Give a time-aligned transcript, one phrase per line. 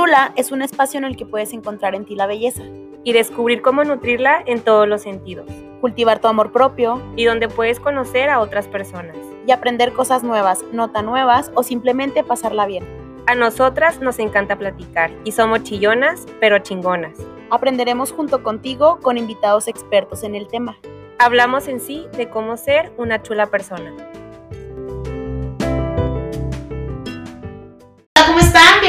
[0.00, 2.62] Chula es un espacio en el que puedes encontrar en ti la belleza,
[3.04, 5.44] y descubrir cómo nutrirla en todos los sentidos,
[5.82, 9.14] cultivar tu amor propio y donde puedes conocer a otras personas.
[9.46, 12.86] y aprender cosas nuevas, no tan nuevas o simplemente pasarla bien.
[13.26, 17.18] A nosotras nos encanta platicar y somos chillonas, pero chingonas.
[17.50, 20.78] Aprenderemos junto contigo con invitados expertos en el tema.
[21.18, 24.09] Hablamos en sí de cómo ser una chula persona.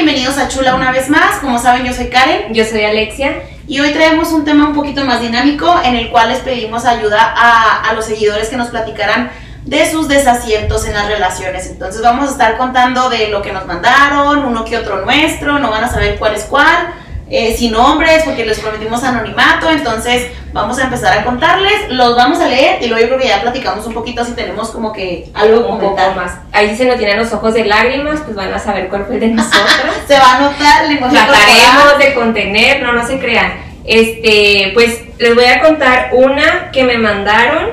[0.04, 1.36] Bienvenidos a Chula una vez más.
[1.36, 3.44] Como saben, yo soy Karen Yo soy Alexia.
[3.68, 7.20] y hoy traemos un tema un poquito más dinámico en el cual les pedimos ayuda
[7.22, 9.30] a, a los seguidores que nos platicaran
[9.64, 11.68] de sus desaciertos en las relaciones.
[11.68, 15.70] Entonces vamos a estar contando de lo que nos mandaron, uno que otro nuestro, no
[15.70, 16.92] van a saber cuál es cuál,
[17.30, 22.40] eh, sin nombres porque les prometimos anonimato, entonces vamos a empezar a contarles, los vamos
[22.40, 25.30] a leer y luego yo creo que ya platicamos un poquito si tenemos como que
[25.34, 26.14] algo que comentar.
[26.14, 26.38] más.
[26.52, 29.14] Ahí si se nos tienen los ojos de lágrimas, pues van a saber cuál fue
[29.14, 29.94] el de nosotras.
[30.06, 31.26] Se va a notar corporal.
[31.26, 33.52] Trataremos de contener, no, no se crean.
[33.84, 37.70] Este, pues les voy a contar una que me mandaron.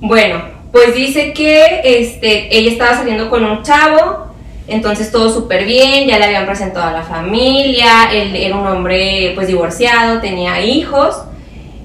[0.00, 0.42] Bueno,
[0.72, 4.25] pues dice que este, ella estaba saliendo con un chavo,
[4.68, 9.32] entonces todo súper bien, ya le habían presentado a la familia, él era un hombre
[9.34, 11.22] pues divorciado, tenía hijos,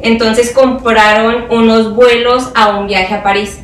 [0.01, 3.59] entonces compraron unos vuelos a un viaje a París,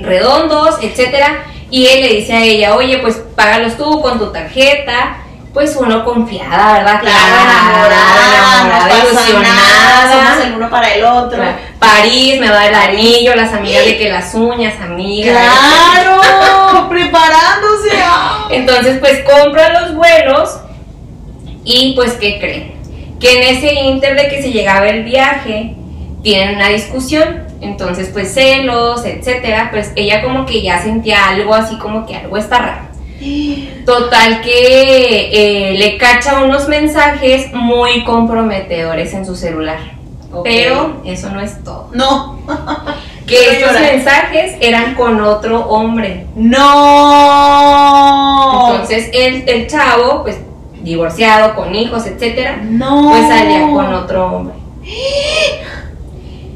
[0.00, 5.18] redondos, etcétera, y él le dice a ella, oye, pues págalos tú con tu tarjeta,
[5.52, 7.00] pues uno confiada, ¿verdad?
[7.00, 10.12] Claro, enamorada, ilusionada.
[10.12, 11.38] somos el uno para el otro.
[11.38, 11.56] Claro.
[11.78, 15.36] París, me va el anillo, las amigas de que las uñas, amigas.
[15.36, 17.98] Claro, preparándose.
[18.04, 18.46] ah.
[18.50, 20.58] Entonces, pues compran los vuelos
[21.64, 22.74] y pues, ¿qué creen?
[23.20, 25.74] Que en ese inter de que se llegaba el viaje,
[26.22, 27.46] tienen una discusión.
[27.60, 29.68] Entonces, pues celos, etcétera.
[29.72, 32.87] Pues ella como que ya sentía algo así como que algo está raro.
[33.84, 39.78] Total que eh, le cacha unos mensajes muy comprometedores en su celular.
[40.44, 41.88] Pero eso no es todo.
[41.94, 42.38] No,
[43.26, 43.82] Que estos llorar.
[43.92, 46.26] mensajes eran con otro hombre.
[47.38, 48.70] no.
[48.72, 50.38] Entonces el, el chavo, pues
[50.82, 53.10] divorciado, con hijos, etcétera, no.
[53.10, 54.54] pues salía con otro hombre.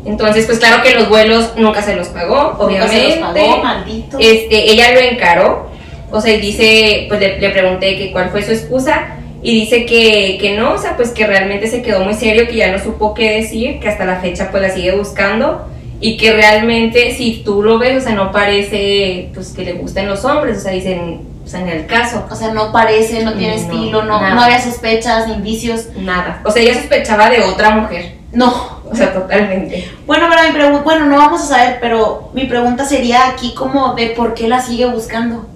[0.04, 3.12] Entonces, pues claro que los vuelos nunca se los pagó, Nunca obviamente.
[3.14, 4.16] se los pagó, maldito.
[4.18, 5.70] Este, ella lo encaró,
[6.12, 9.84] o sea, y dice, pues le, le pregunté que cuál fue su excusa, y dice
[9.86, 12.78] que, que no, o sea, pues que realmente se quedó muy serio, que ya no
[12.78, 15.66] supo qué decir, que hasta la fecha pues la sigue buscando,
[16.00, 20.06] y que realmente si tú lo ves, o sea, no parece pues que le gusten
[20.08, 23.34] los hombres, o sea, dicen, o sea, en el caso, O sea, no parece, no
[23.34, 24.34] tiene No, estilo, no, nada.
[24.34, 25.88] no había sospechas ni indicios.
[25.96, 26.40] nada.
[26.44, 28.80] O sea, ella sospechaba de otra mujer, No.
[28.88, 29.88] o sea, totalmente.
[30.06, 33.94] Bueno, pero mi pregunta, bueno, no vamos a saber, pero mi pregunta sería aquí como
[33.94, 35.46] de por qué la sigue buscando.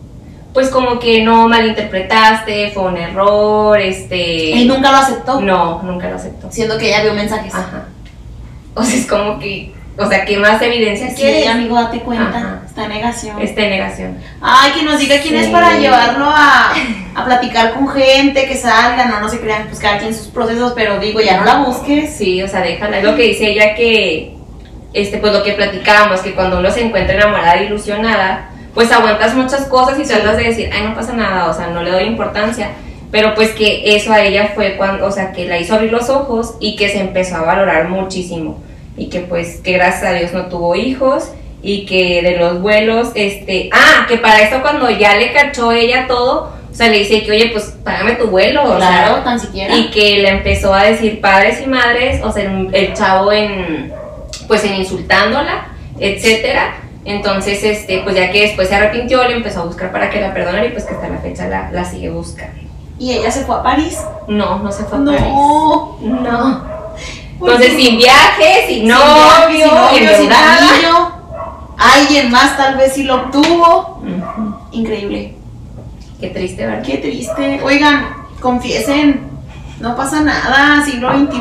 [0.56, 4.52] Pues como que no malinterpretaste, fue un error, este...
[4.52, 6.50] Y nunca lo aceptó, No, nunca lo aceptó.
[6.50, 7.54] siendo que ella vio mensajes.
[7.54, 7.84] Ajá.
[8.72, 11.48] O sea, es como que, o sea, ¿qué más evidencia Sí, quieres?
[11.48, 12.38] amigo, date cuenta.
[12.38, 12.62] Ajá.
[12.64, 13.38] Está en negación.
[13.42, 14.16] Esta negación.
[14.40, 16.72] Ay, que nos diga quién es para llevarlo a,
[17.14, 20.72] a platicar con gente, que salgan, no, no se crean, pues cada quien sus procesos,
[20.74, 22.16] pero digo, ya no la busques.
[22.16, 22.96] Sí, o sea, déjala.
[22.96, 24.34] Es lo que dice ella que,
[24.94, 29.64] este, pues lo que platicábamos, que cuando uno se encuentra enamorada ilusionada, pues aguantas muchas
[29.68, 32.72] cosas y tratas de decir, ay, no pasa nada, o sea, no le doy importancia.
[33.10, 36.10] Pero pues que eso a ella fue cuando, o sea, que la hizo abrir los
[36.10, 38.58] ojos y que se empezó a valorar muchísimo.
[38.98, 41.30] Y que pues, que gracias a Dios no tuvo hijos
[41.62, 46.04] y que de los vuelos, este, ah, que para eso cuando ya le cachó ella
[46.06, 49.40] todo, o sea, le dice que, oye, pues págame tu vuelo, o sea, Claro, tan
[49.40, 49.74] siquiera.
[49.74, 53.90] y que le empezó a decir padres y madres, o sea, el, el chavo en,
[54.46, 56.82] pues en insultándola, etcétera.
[57.06, 60.34] Entonces, este, pues ya que después se arrepintió, le empezó a buscar para que la
[60.34, 62.60] perdonara y pues que hasta la fecha la, la sigue buscando.
[62.98, 63.98] Y ella se fue a París.
[64.26, 65.20] No, no se fue a París.
[65.20, 65.98] No.
[66.02, 66.64] No.
[67.38, 71.12] ¿Por Entonces, sin viaje, sin novio, sin novio, sin anillo.
[71.78, 74.02] Alguien más tal vez sí lo obtuvo.
[74.72, 75.34] Increíble.
[76.18, 76.82] Qué triste, ¿verdad?
[76.82, 77.60] Qué triste.
[77.62, 78.06] Oigan,
[78.40, 79.35] confiesen.
[79.80, 81.38] No pasa nada, siglo XXI.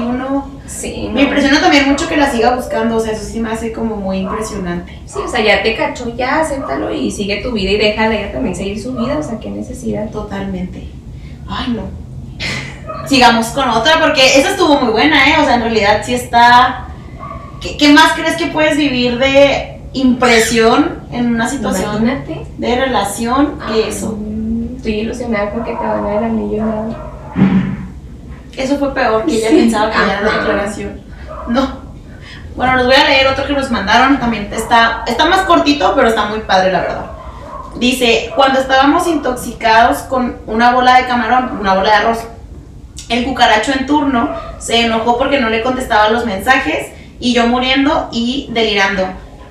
[0.68, 1.22] Sí, Me no.
[1.22, 4.18] impresiona también mucho que la siga buscando, o sea, eso sí me hace como muy
[4.18, 5.00] impresionante.
[5.06, 8.32] Sí, o sea, ya te cachó, ya acéptalo y sigue tu vida y déjala ella
[8.34, 10.10] también seguir su vida, o sea, qué necesidad.
[10.10, 10.88] Totalmente.
[11.48, 11.84] Ay, no.
[13.08, 15.36] Sigamos con otra, porque esa estuvo muy buena, ¿eh?
[15.42, 16.88] O sea, en realidad sí está...
[17.62, 22.46] ¿Qué, qué más crees que puedes vivir de impresión en una situación Imagínate.
[22.58, 24.18] de relación que Ah, eso?
[24.78, 27.12] Estoy ilusionada con que te van a dar anillo nada.
[28.58, 30.38] Eso fue peor, que ella pensaba que era la Ajá.
[30.40, 31.02] declaración.
[31.48, 31.86] No.
[32.56, 34.20] Bueno, les voy a leer otro que nos mandaron.
[34.20, 37.06] También está, está más cortito, pero está muy padre, la verdad.
[37.78, 42.20] Dice, cuando estábamos intoxicados con una bola de camarón, una bola de arroz,
[43.10, 44.30] el cucaracho en turno
[44.60, 46.88] se enojó porque no le contestaba los mensajes
[47.20, 49.06] y yo muriendo y delirando.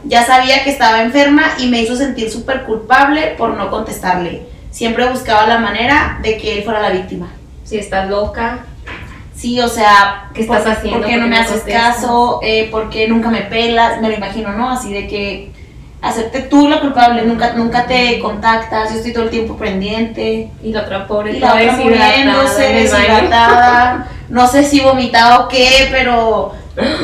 [0.04, 4.46] Ya sabía que estaba enferma y me hizo sentir súper culpable por no contestarle.
[4.70, 7.28] Siempre buscaba la manera de que él fuera la víctima.
[7.64, 8.60] Si estás loca,
[9.44, 11.00] Sí, o sea, ¿Qué estás ¿por- haciendo?
[11.00, 11.96] ¿Por qué no ¿Por me haces contestas?
[11.96, 12.40] caso?
[12.42, 14.00] Eh, ¿Por qué nunca me pelas?
[14.00, 14.70] Me lo imagino, ¿no?
[14.70, 15.50] Así de que
[16.00, 20.48] hacerte tú la culpable, nunca, nunca te contactas, yo estoy todo el tiempo pendiente.
[20.62, 25.88] y la otra pobre Y la otra muriéndose, deshidratada, no sé si vomitaba o qué,
[25.90, 26.54] pero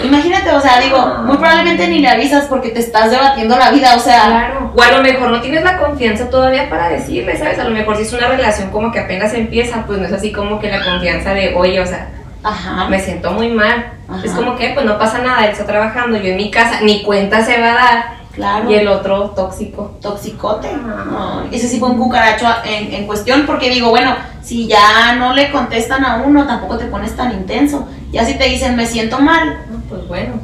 [0.02, 3.94] imagínate, o sea, digo, muy probablemente ni le avisas porque te estás debatiendo la vida,
[3.96, 4.72] o sea, Claro.
[4.74, 7.58] O a lo mejor no tienes la confianza todavía para decirle, ¿sabes?
[7.58, 10.32] A lo mejor si es una relación como que apenas empieza, pues no es así
[10.32, 12.08] como que la confianza de, oye, o sea,
[12.42, 13.92] ajá, me siento muy mal.
[14.08, 14.20] Ajá.
[14.24, 17.02] Es como que, pues no pasa nada, él está trabajando, yo en mi casa, ni
[17.02, 18.04] cuenta se va a dar.
[18.34, 18.70] claro.
[18.70, 19.96] Y el otro tóxico.
[20.00, 20.68] toxicote.
[20.74, 21.44] Ah.
[21.52, 25.50] Ese sí fue un cucaracho en, en cuestión, porque digo, bueno, si ya no le
[25.52, 27.88] contestan a uno, tampoco te pones tan intenso.
[28.10, 30.34] Ya si te dicen, me siento mal, Ah, Pues bueno.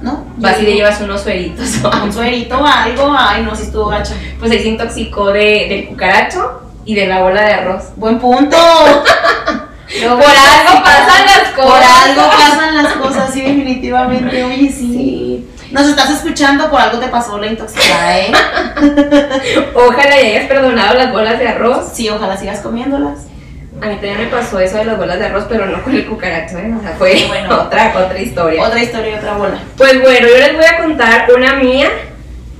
[0.00, 0.24] ¿no?
[0.38, 1.78] Vas y le llevas unos sueritos.
[2.02, 4.14] un suerito o algo, ay, no, si estuvo gacha.
[4.40, 7.84] Pues ahí se intoxicó de, del cucaracho y de la bola de arroz.
[7.94, 8.56] Buen punto.
[10.00, 12.06] Por algo pasan las Por cosas.
[12.06, 14.44] algo pasan las cosas, sí, definitivamente.
[14.44, 15.46] Oye, sí.
[15.70, 18.32] Nos estás escuchando, por algo te pasó la intoxicada, ¿eh?
[19.74, 21.90] Ojalá y hayas perdonado las bolas de arroz.
[21.94, 23.20] Sí, ojalá sigas comiéndolas.
[23.80, 26.06] A mí también me pasó eso de las bolas de arroz, pero no con el
[26.06, 26.72] cucaracho, ¿eh?
[26.78, 27.54] O sea, fue Bueno.
[27.62, 28.62] otra, otra historia.
[28.62, 29.58] Otra historia y otra bola.
[29.76, 31.88] Pues bueno, yo les voy a contar una mía,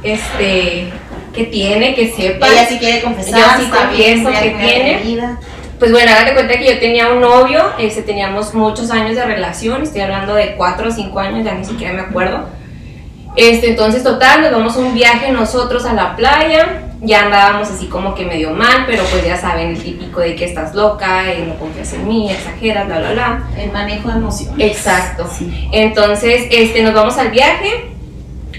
[0.02, 0.90] este,
[1.34, 2.48] que tiene, que sepa.
[2.48, 5.36] Ella sí quiere confesar, Yo sí confieso que tiene.
[5.82, 9.82] Pues bueno, hágate cuenta que yo tenía un novio, este, teníamos muchos años de relación,
[9.82, 12.44] estoy hablando de 4 o 5 años, ya ni siquiera me acuerdo.
[13.34, 17.86] Este, entonces, total, nos vamos a un viaje nosotros a la playa, ya andábamos así
[17.86, 21.46] como que medio mal, pero pues ya saben, el típico de que estás loca, eh,
[21.48, 23.42] no confías en mí, exageras, bla, bla, bla.
[23.58, 24.64] El manejo de emociones.
[24.64, 25.28] Exacto.
[25.36, 25.68] Sí.
[25.72, 27.90] Entonces, este, nos vamos al viaje.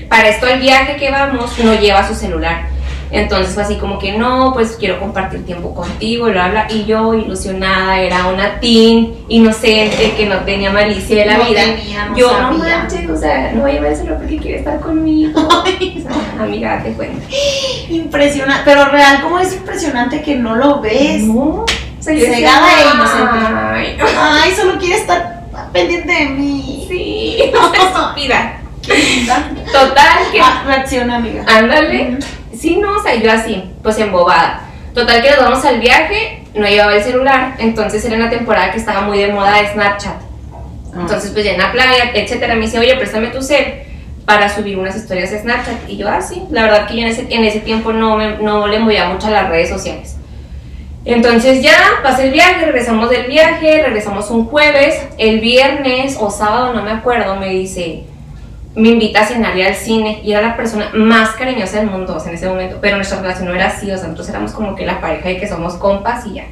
[0.09, 2.72] Para esto, al viaje que vamos, no lleva su celular.
[3.13, 6.67] Entonces fue así como que no, pues quiero compartir tiempo contigo, bla, bla.
[6.69, 11.61] Y yo, ilusionada, era una teen inocente que no tenía malicia de la No vida.
[11.63, 15.39] tenía, no yo, no manches, o sea, no voy a celular porque quiere estar conmigo.
[15.53, 15.65] O
[16.35, 17.23] sea, amiga, date cuenta.
[17.89, 21.23] Impresionante, pero real, ¿cómo es impresionante que no lo ves?
[21.23, 21.33] No,
[21.63, 21.65] o
[21.99, 23.55] sea, yo Cegada e inocente.
[23.55, 26.85] Ay, Ay, solo quiere estar pendiente de mí.
[26.89, 28.59] sí, estúpida.
[28.81, 29.49] Qué linda.
[29.71, 31.45] Total, que Ah, reacciona, amiga.
[31.47, 32.17] Ándale.
[32.63, 34.61] Sí, no, o sea, yo así, pues embobada.
[34.93, 38.77] Total que nos vamos al viaje, no llevaba el celular, entonces era una temporada que
[38.77, 40.21] estaba muy de moda de Snapchat.
[40.97, 43.83] Entonces, pues ya en la playa, etcétera, me dice, oye, préstame tu cel
[44.25, 45.89] para subir unas historias de Snapchat.
[45.89, 48.37] Y yo, ah, sí, la verdad que yo en ese, en ese tiempo no, me,
[48.37, 50.15] no le movía mucho a las redes sociales.
[51.03, 56.73] Entonces ya pasé el viaje, regresamos del viaje, regresamos un jueves, el viernes o sábado,
[56.73, 58.05] no me acuerdo, me dice,
[58.75, 62.15] me invita a cenar y al cine y era la persona más cariñosa del mundo
[62.15, 64.51] o sea, en ese momento, pero nuestra relación no era así, o sea, nosotros éramos
[64.51, 66.45] como que la pareja y que somos compas y ya.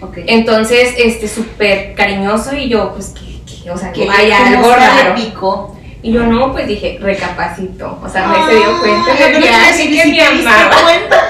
[0.00, 0.18] Ok.
[0.26, 5.14] Entonces, este, súper cariñoso y yo, pues, que, que, o sea, que hay algo raro.
[5.16, 5.74] picó.
[6.00, 9.90] Y yo no, pues dije, recapacito, o sea, me se dio cuenta de que, sí,
[9.90, 10.70] que me amaba.
[10.84, 11.24] cuenta.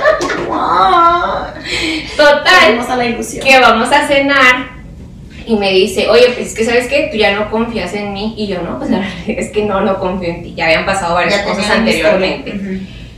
[2.17, 3.47] Total, a la ilusión.
[3.47, 4.78] que vamos a cenar
[5.49, 8.35] y me dice, oye, pues es que sabes que tú ya no confías en mí
[8.37, 10.85] y yo no, pues la verdad es que no, no confío en ti, ya habían
[10.85, 12.55] pasado varias Ya cosas anteriormente.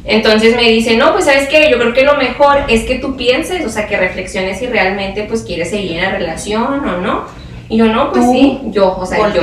[0.05, 3.17] Entonces me dice, no, pues sabes que yo creo que lo mejor es que tú
[3.17, 7.25] pienses, o sea, que reflexiones si realmente pues quieres seguir en la relación o no.
[7.69, 9.43] Y yo no, pues Tú, sí, yo, o sea, yo.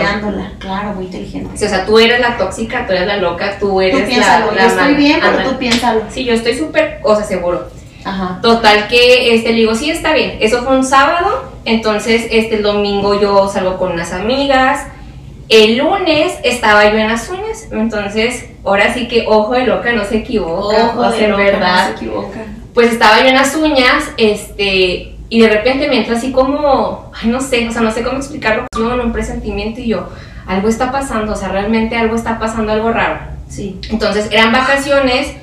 [0.59, 1.49] Claro, muy inteligente.
[1.55, 4.51] Sí, o sea, tú eres la tóxica, tú eres la loca, tú eres Tú piénsalo,
[4.51, 6.01] la, la yo estoy bien, pero tú piénsalo.
[6.09, 7.69] Sí, yo estoy súper, o sea, seguro.
[8.03, 8.39] Ajá.
[8.41, 10.37] Total que este, le digo, sí, está bien.
[10.41, 14.87] Eso fue un sábado, entonces este, el domingo yo salgo con unas amigas.
[15.49, 20.03] El lunes estaba yo en las uñas, entonces ahora sí que ojo de loca no
[20.03, 21.89] se equivoca, Ojo o de sea, en loca, verdad.
[21.91, 22.39] no se equivoca.
[22.73, 27.29] Pues estaba yo en las uñas, este, y de repente me entra así como, ay,
[27.29, 30.09] no sé, o sea, no sé cómo explicarlo, un presentimiento y yo,
[30.45, 33.19] algo está pasando, o sea, realmente algo está pasando, algo raro.
[33.49, 33.79] Sí.
[33.89, 35.33] Entonces eran vacaciones,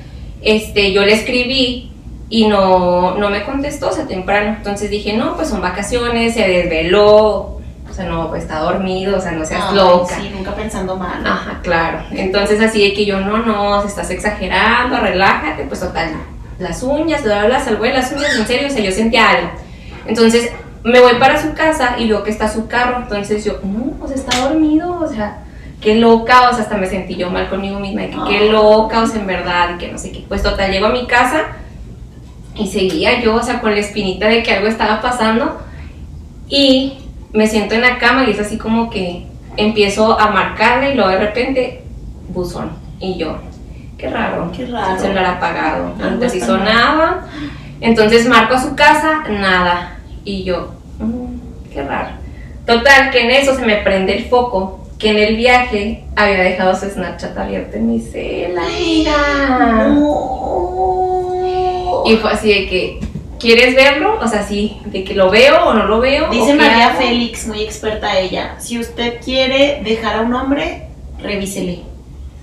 [0.43, 1.91] este, yo le escribí
[2.29, 4.55] y no, no me contestó, o sea, temprano.
[4.57, 9.21] Entonces dije, no, pues son vacaciones, se desveló, o sea, no, pues está dormido, o
[9.21, 10.15] sea, no seas Ay, loca.
[10.15, 11.25] Sí, nunca pensando mal.
[11.25, 11.99] Ajá, claro.
[12.11, 16.13] Entonces así de que yo, no, no, se estás exagerando, relájate, pues total,
[16.57, 19.49] las uñas, bla, bla, de las uñas, en serio, o sea, yo sentía algo.
[20.07, 20.51] Entonces
[20.83, 24.11] me voy para su casa y veo que está su carro, entonces yo, no, pues
[24.11, 25.43] está dormido, o sea,
[25.79, 28.49] qué loca, o sea, hasta me sentí yo mal conmigo misma, de que qué Ay.
[28.49, 30.25] loca, o sea, en verdad, y que no sé qué.
[30.27, 31.45] Pues total, llego a mi casa
[32.55, 35.59] Y seguía yo, o sea, con la espinita de que algo estaba pasando.
[36.47, 36.93] Y
[37.33, 39.25] me siento en la cama y es así como que
[39.57, 41.81] empiezo a marcarle y luego de repente,
[42.29, 42.71] buzón.
[42.99, 43.37] Y yo,
[43.97, 44.51] qué raro.
[44.55, 44.93] Qué raro.
[44.95, 45.93] El celular apagado.
[46.01, 47.25] Antes sí sonaba.
[47.81, 49.97] Entonces marco a su casa, nada.
[50.23, 52.09] Y yo, "Mm, qué raro.
[52.65, 54.81] Total, que en eso se me prende el foco.
[54.97, 59.87] Que en el viaje había dejado su Snapchat abierto en mi cel, amiga.
[59.89, 61.14] No.
[62.05, 62.99] Y fue así de que,
[63.39, 64.19] ¿quieres verlo?
[64.21, 66.29] O sea, sí, de que lo veo o no lo veo.
[66.29, 66.99] Dice María hago.
[66.99, 70.83] Félix, muy experta ella, si usted quiere dejar a un hombre,
[71.21, 71.79] revísele.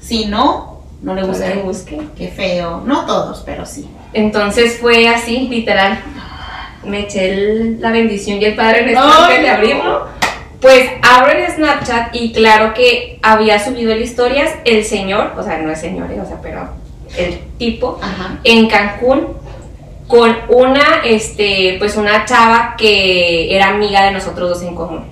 [0.01, 1.97] Si no, no le Pues ahí busque.
[1.97, 2.09] busque.
[2.17, 2.83] Qué feo.
[2.85, 3.89] No todos, pero sí.
[4.13, 5.99] Entonces fue así, literal.
[6.85, 9.55] Me eché el- la bendición y el Padre Nuestro Ay, antes de no.
[9.55, 10.07] abrirlo.
[10.61, 15.59] Pues abro el Snapchat y claro que había subido el historias el señor, o sea,
[15.59, 16.69] no es señor, eh, o sea, pero
[17.17, 18.39] el tipo, Ajá.
[18.45, 19.27] en Cancún
[20.13, 25.05] con una, este, pues una chava que era amiga de nosotros dos en común.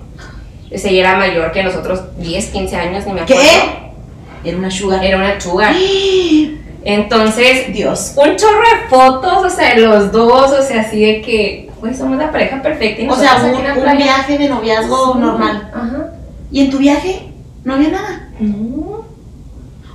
[0.69, 3.43] Pues ella era mayor que nosotros, 10, 15 años, ni me acuerdo.
[3.43, 4.49] ¿Qué?
[4.51, 5.03] Era una sugar.
[5.03, 5.73] Era una chuga.
[6.85, 8.13] Entonces, Dios.
[8.17, 12.19] un chorro de fotos, o sea, los dos, o sea, así de que, pues somos
[12.19, 13.01] la pareja perfecta.
[13.01, 13.55] Y O sea, un,
[13.89, 15.19] un viaje de noviazgo Sí.
[15.19, 15.71] normal.
[15.75, 16.13] Ajá.
[16.53, 17.23] ¿Y en tu viaje?
[17.65, 18.29] No había nada.
[18.39, 19.05] No.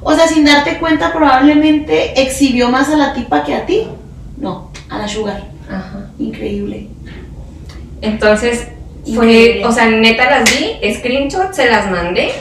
[0.01, 3.88] O sea, sin darte cuenta, probablemente exhibió más a la tipa que a ti.
[4.38, 4.71] No,
[5.05, 5.43] a sugar.
[5.69, 6.09] Ajá.
[6.19, 6.88] Increíble.
[8.01, 8.67] Entonces,
[9.03, 9.65] fue, Increíble.
[9.65, 12.31] o sea, neta las vi, screenshot, se las mandé.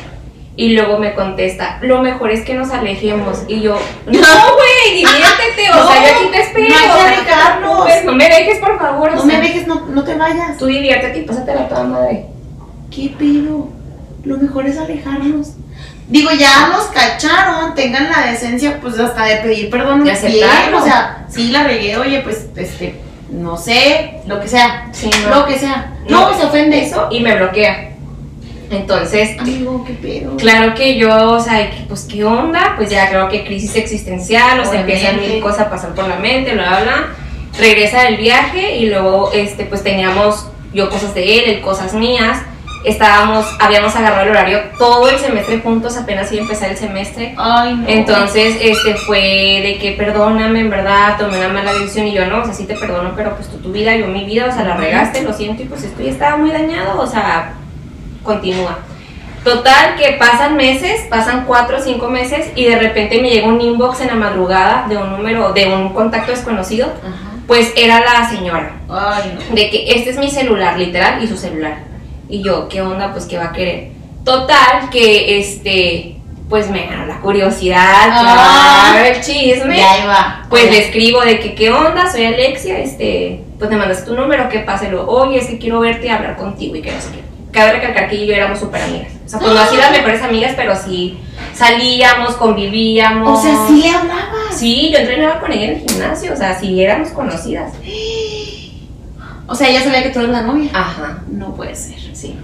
[0.56, 3.42] Y luego me contesta, lo mejor es que nos alejemos.
[3.48, 3.72] Y yo,
[4.06, 6.68] no, güey, diviértete, o sea, yo aquí te espero.
[6.68, 7.20] no hay que
[7.66, 9.08] o sea, no me dejes, por favor.
[9.10, 10.56] o No sea, me dejes, no, no te vayas.
[10.56, 12.26] Tú diviértete y pásatela toda madre.
[12.88, 13.68] ¿Qué pido?
[14.22, 15.54] Lo mejor es alejarnos.
[16.08, 20.04] Digo, ya nos cacharon, tengan la decencia, pues hasta de pedir perdón.
[20.04, 20.78] De aceptarlo.
[20.78, 24.88] O sea, sí la regué, oye, pues, este, no sé, lo que sea.
[24.92, 25.40] Sí, no.
[25.40, 25.94] Lo que sea.
[26.08, 27.90] No, No, se ofende Eso y me bloquea.
[28.70, 30.36] Entonces, Amigo, qué pedo.
[30.36, 34.64] Claro que yo, o sea, pues qué onda, pues ya creo que crisis existencial, o
[34.64, 37.08] sea, empiezan mil cosas a pasar por la mente, bla, bla.
[37.58, 42.40] Regresa del viaje y luego, este, pues teníamos yo cosas de él, él cosas mías.
[42.84, 47.34] Estábamos, habíamos agarrado el horario todo el semestre juntos, apenas iba a empezar el semestre.
[47.38, 47.88] Ay, no.
[47.88, 49.18] Entonces, este fue
[49.62, 52.66] de que perdóname, en verdad, tomé una mala decisión y yo no, o sea, sí
[52.66, 55.32] te perdono, pero pues tú tu vida, yo mi vida, o sea, la regaste, lo
[55.32, 57.54] siento y pues esto ya estaba muy dañado, o sea,
[58.22, 58.78] continúa.
[59.42, 63.60] Total, que pasan meses, pasan cuatro o cinco meses y de repente me llega un
[63.60, 67.36] inbox en la madrugada de un número, de un contacto desconocido, Ajá.
[67.46, 69.54] pues era la señora, Ay, no.
[69.54, 71.93] de que este es mi celular, literal, y su celular.
[72.34, 73.12] Y yo, ¿qué onda?
[73.12, 73.90] Pues, ¿qué va a querer?
[74.24, 76.16] Total, que este,
[76.48, 79.04] pues me ganó la curiosidad, Ah.
[79.06, 79.76] el chisme.
[79.76, 80.46] Ya iba.
[80.50, 82.10] Pues le escribo de que, ¿qué onda?
[82.10, 84.86] Soy Alexia, este, pues me mandas tu número, ¿qué pasa?
[84.86, 87.20] Y luego, oye, es que quiero verte y hablar contigo y que no sé qué.
[87.52, 89.12] Cabe recalcar que ella y yo éramos súper amigas.
[89.24, 91.16] O sea, pues no así las mejores amigas, pero sí
[91.54, 93.38] salíamos, convivíamos.
[93.38, 94.58] O sea, sí le hablabas.
[94.58, 97.72] Sí, yo entrenaba con ella en el gimnasio, o sea, sí éramos conocidas.
[99.46, 100.70] O sea, ella sabía que tú eres la novia.
[100.72, 101.98] Ajá, No puede ser.
[102.12, 102.38] sí.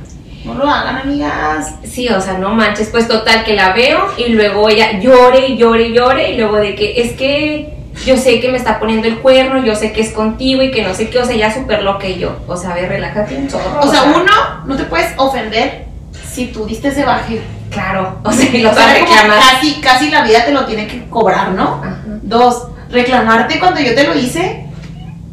[0.44, 1.74] No lo hagan, amigas.
[1.84, 5.58] Sí, o sea, no manches, pues total que la veo y luego ella llore y
[5.58, 7.74] llore y llore y luego de que es que
[8.06, 10.82] yo sé que me está poniendo el cuerno, yo sé que es contigo y que
[10.82, 12.38] no sé qué, o sea, ya súper lo que yo.
[12.46, 13.80] O sea, a ver, relájate un chorro.
[13.82, 14.32] O sea, uno,
[14.64, 15.84] no te puedes ofender
[16.32, 17.42] si tú diste ese baje.
[17.70, 19.38] Claro, o sea, y lo O sea, reclamar.
[19.52, 21.82] casi, casi la vida te lo tiene que cobrar, ¿no?
[21.84, 21.98] Ajá.
[22.22, 24.64] Dos, reclamarte cuando yo te lo hice.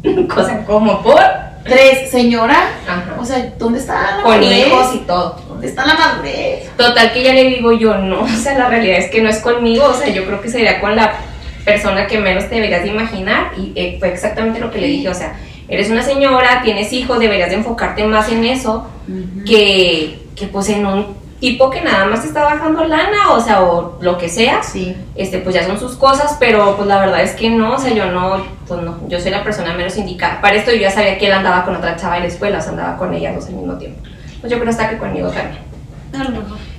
[0.28, 1.18] Cosa como por.
[1.64, 2.70] Tres, señora.
[2.86, 3.16] Ajá.
[3.18, 4.66] O sea, ¿dónde está la Con madurez?
[4.66, 5.40] hijos y todo.
[5.48, 6.68] ¿Dónde está la madurez?
[6.76, 9.38] Total que ya le digo yo, no, o sea, la realidad es que no es
[9.38, 11.14] conmigo, o sea, yo creo que sería con la
[11.64, 15.08] persona que menos te deberías de imaginar y eh, fue exactamente lo que le dije,
[15.08, 15.36] o sea,
[15.68, 18.86] eres una señora, tienes hijos, deberías de enfocarte más en eso
[19.46, 23.96] que, que pues en un tipo que nada más está bajando lana, o sea, o
[24.00, 24.96] lo que sea, Sí.
[25.14, 27.92] este, pues ya son sus cosas, pero pues la verdad es que no, o sea,
[27.92, 30.40] yo no, pues no, yo soy la persona menos indicada.
[30.40, 32.60] Para esto yo ya sabía que él andaba con otra chava en la escuela, o
[32.60, 34.00] sea, andaba con ellas dos al mismo tiempo.
[34.40, 35.68] Pues yo creo hasta que conmigo también.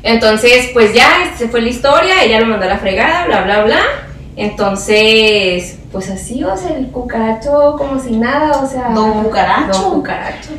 [0.04, 3.64] Entonces, pues ya, se fue la historia, ella lo mandó a la fregada, bla, bla,
[3.64, 3.80] bla.
[4.36, 8.90] Entonces, pues así, o sea, el cucaracho como si nada, o sea...
[8.90, 9.72] Don Cucaracho.
[9.80, 10.50] Don cucaracho.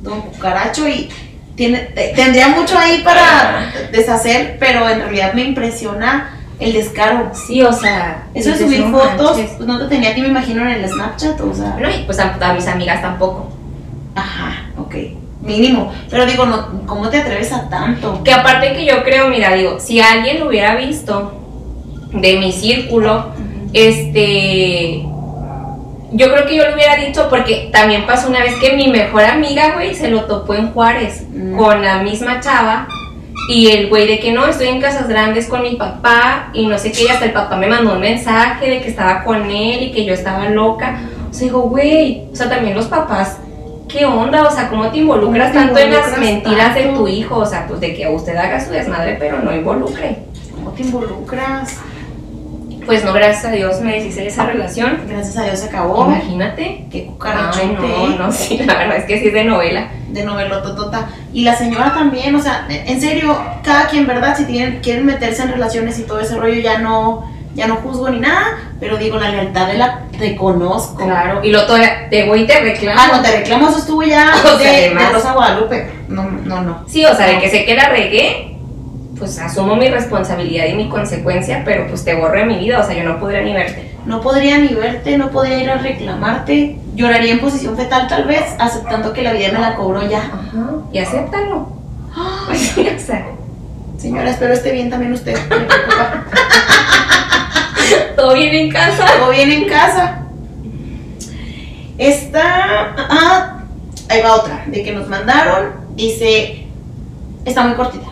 [0.00, 1.10] Don Cucaracho y
[1.56, 7.30] tiene, te- tendría mucho ahí para deshacer, pero en realidad me impresiona el descaro.
[7.34, 8.26] Sí, o sea...
[8.34, 9.56] Eso de subir fotos, manches.
[9.56, 11.76] pues no te tenía que me imagino en el Snapchat, o sea.
[11.90, 13.50] Y pues a, a mis amigas tampoco.
[14.14, 14.94] Ajá, ok.
[15.40, 15.92] Mínimo.
[16.08, 18.22] Pero digo, no, ¿cómo te atreves a tanto?
[18.22, 21.32] Que aparte que yo creo, mira, digo, si alguien lo hubiera visto
[22.12, 23.32] de mi círculo,
[23.72, 25.04] este
[26.12, 29.24] yo creo que yo lo hubiera dicho porque también pasó una vez que mi mejor
[29.24, 31.56] amiga, güey, se lo topó en Juárez Mm.
[31.56, 32.86] con la misma chava.
[33.48, 36.78] Y el güey de que no, estoy en casas grandes con mi papá y no
[36.78, 39.82] sé qué, y hasta el papá me mandó un mensaje de que estaba con él
[39.82, 41.00] y que yo estaba loca.
[41.28, 43.38] O sea, digo, güey, o sea, también los papás,
[43.88, 44.44] ¿qué onda?
[44.46, 47.38] O sea, ¿cómo te involucras ¿Cómo te tanto en las mentiras de tu hijo?
[47.38, 50.18] O sea, pues de que usted haga su desmadre, pero no involucre.
[50.54, 51.78] ¿Cómo te involucras?
[52.86, 55.00] Pues no, gracias a Dios me deshice de esa relación.
[55.08, 56.06] Gracias a Dios se acabó.
[56.06, 56.86] Imagínate.
[56.90, 57.68] Qué Ay, cucarachote.
[57.76, 59.88] no, no, sí, la verdad es que sí es de novela.
[60.08, 61.08] de novelototota.
[61.32, 64.36] Y la señora también, o sea, en serio, cada quien, ¿verdad?
[64.36, 68.10] Si tienen, quieren meterse en relaciones y todo ese rollo, ya no, ya no juzgo
[68.10, 71.04] ni nada, pero digo, la lealtad de la te conozco.
[71.04, 71.40] Claro.
[71.42, 73.00] Y lo todavía te voy y te reclamo.
[73.00, 75.08] Ah, no, te reclamo, eso estuvo ya O sea, de, de.
[75.12, 75.90] Rosa Guadalupe.
[76.08, 76.84] No, no, no.
[76.86, 78.51] Sí, o sea, de que sé que la regué,
[79.18, 82.84] pues asumo mi responsabilidad y mi consecuencia, pero pues te borro de mi vida, o
[82.84, 83.94] sea, yo no podría ni verte.
[84.06, 86.78] No podría ni verte, no podría ir a reclamarte.
[86.94, 90.18] Lloraría en posición fetal tal vez, aceptando que la vida me la cobró ya.
[90.18, 90.70] Ajá.
[90.92, 91.68] Y acéptalo.
[92.46, 93.24] Pues sí, o sea,
[94.02, 95.38] Señora, espero esté bien también usted.
[95.48, 96.24] me preocupa.
[98.16, 99.06] todo bien en casa.
[99.16, 100.22] Todo bien en casa.
[101.98, 102.96] Esta.
[102.98, 103.62] Ah,
[104.08, 104.64] ahí va otra.
[104.66, 105.74] De que nos mandaron.
[105.94, 106.66] Dice.
[107.44, 108.08] Está muy cortita.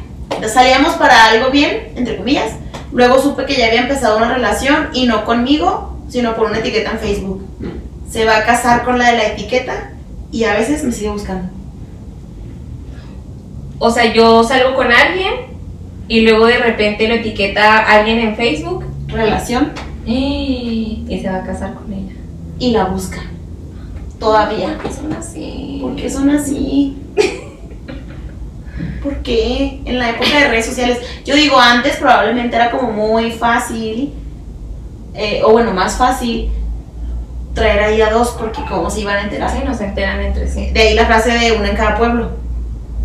[0.52, 2.52] Salíamos para algo bien, entre comillas.
[2.92, 6.92] Luego supe que ya había empezado una relación y no conmigo, sino por una etiqueta
[6.92, 7.46] en Facebook.
[8.10, 9.92] Se va a casar con la de la etiqueta
[10.32, 11.48] y a veces me sigue buscando.
[13.78, 15.32] O sea, yo salgo con alguien
[16.08, 19.72] y luego de repente lo etiqueta alguien en Facebook Relación
[20.06, 22.14] y se va a casar con ella.
[22.58, 23.22] y la busca.
[24.18, 24.76] Todavía.
[24.76, 25.78] ¿Por qué son así?
[25.80, 26.96] ¿Por qué son así?
[29.02, 29.80] ¿Por qué?
[29.84, 34.12] En la época de redes sociales, yo digo antes probablemente era como muy fácil,
[35.14, 36.50] eh, o bueno, más fácil
[37.54, 39.50] traer ahí a dos porque cómo se iban a enterar.
[39.50, 40.70] Sí, no se enteran entre sí.
[40.70, 42.30] De ahí la frase de una en cada pueblo.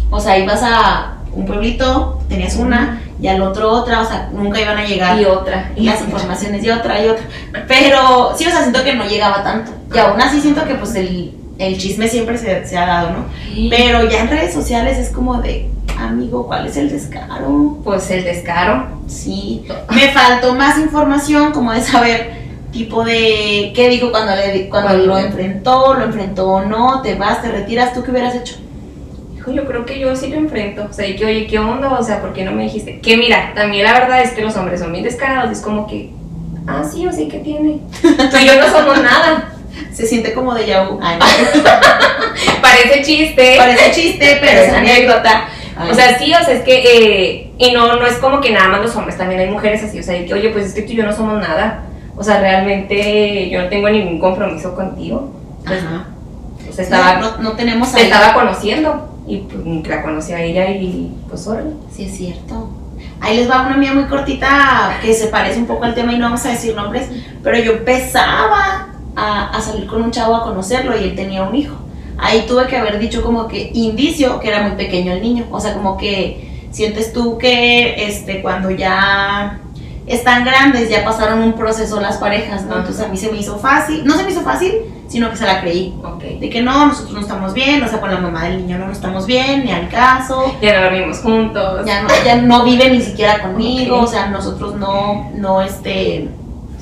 [0.09, 4.61] O sea, ibas a un pueblito, tenías una y al otro otra, o sea, nunca
[4.61, 5.19] iban a llegar.
[5.19, 5.71] Y otra.
[5.75, 7.25] Y las informaciones y otra y otra.
[7.67, 9.71] Pero sí, o sea, siento que no llegaba tanto.
[9.93, 13.25] Y aún así siento que pues el, el chisme siempre se, se ha dado, ¿no?
[13.69, 17.77] Pero ya en redes sociales es como de, amigo, ¿cuál es el descaro?
[17.83, 18.87] Pues el descaro.
[19.07, 19.65] Sí.
[19.93, 25.17] Me faltó más información como de saber tipo de qué dijo cuando, le, cuando lo
[25.17, 28.55] enfrentó, lo enfrentó o no, te vas, te retiras, ¿tú qué hubieras hecho?
[29.33, 30.87] Hijo, yo creo que yo sí lo enfrento.
[30.89, 31.97] O sea, que, oye, ¿qué onda?
[31.97, 32.99] O sea, ¿por qué no me dijiste?
[32.99, 35.51] Que mira, también la verdad es que los hombres son bien descarados.
[35.51, 36.11] Es como que,
[36.67, 37.79] ah, sí, o sí, ¿qué tiene?
[38.01, 39.54] Tú y yo no somos nada.
[39.93, 40.99] Se siente como de Yahoo.
[41.01, 41.25] Ay, no.
[42.61, 43.55] Parece chiste.
[43.57, 45.47] Parece chiste, pero es anécdota.
[45.77, 48.51] Ay, O sea, sí, o sea, es que, eh, y no, no es como que
[48.51, 50.73] nada más los hombres, también hay mujeres así, o sea, de que, oye, pues es
[50.73, 51.83] que tú y yo no somos nada.
[52.17, 55.31] O sea, realmente yo no tengo ningún compromiso contigo.
[55.65, 56.07] Pues, Ajá.
[56.69, 60.69] o sea, estaba, no, no tenemos te estaba conociendo y pues, la conocí a ella
[60.69, 61.71] y pues órale.
[61.91, 62.69] Sí, es cierto.
[63.21, 66.17] Ahí les va una mía muy cortita que se parece un poco al tema y
[66.17, 67.09] no vamos a decir nombres,
[67.43, 71.55] pero yo empezaba a, a salir con un chavo a conocerlo y él tenía un
[71.55, 71.75] hijo.
[72.17, 75.45] Ahí tuve que haber dicho como que indicio que era muy pequeño el niño.
[75.51, 79.59] O sea, como que sientes tú que este, cuando ya
[80.07, 82.77] están grandes ya pasaron un proceso las parejas, ¿no?
[82.77, 84.73] Entonces a mí se me hizo fácil, no se me hizo fácil,
[85.07, 85.93] sino que se la creí.
[86.03, 86.23] Ok.
[86.39, 88.85] De que no, nosotros no estamos bien, o sea, con la mamá del niño no,
[88.87, 91.85] no estamos bien, ni al caso Ya no dormimos juntos.
[91.85, 94.03] ya no, ya no vive ni siquiera conmigo, Ok.
[94.03, 96.29] o sea, nosotros no, no, este,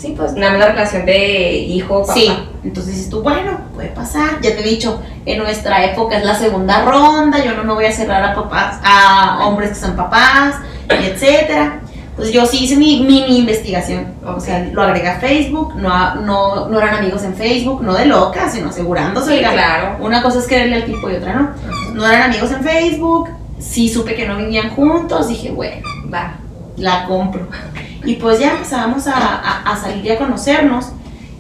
[0.04, 2.14] Sí, pues nada más la relación de hijo, papá.
[2.14, 2.30] sí,
[2.66, 6.36] entonces dices tú, bueno, puede pasar, ya te he dicho, en nuestra época es la
[6.36, 10.56] segunda ronda, yo no me voy a cerrar a papás, a hombres que son papás,
[10.90, 11.80] y etcétera,
[12.18, 16.68] pues yo sí hice mi mini investigación, o sea, lo agregué a Facebook, no, no,
[16.68, 20.04] no eran amigos en Facebook, no de loca, sino asegurándose, Sí, claro.
[20.04, 21.50] una cosa es quererle al tipo y otra no,
[21.94, 26.34] no eran amigos en Facebook, sí supe que no vivían juntos, dije, bueno, Va.
[26.76, 27.48] la compro.
[28.06, 30.88] Y pues ya empezábamos a, a- a salir y a conocernos.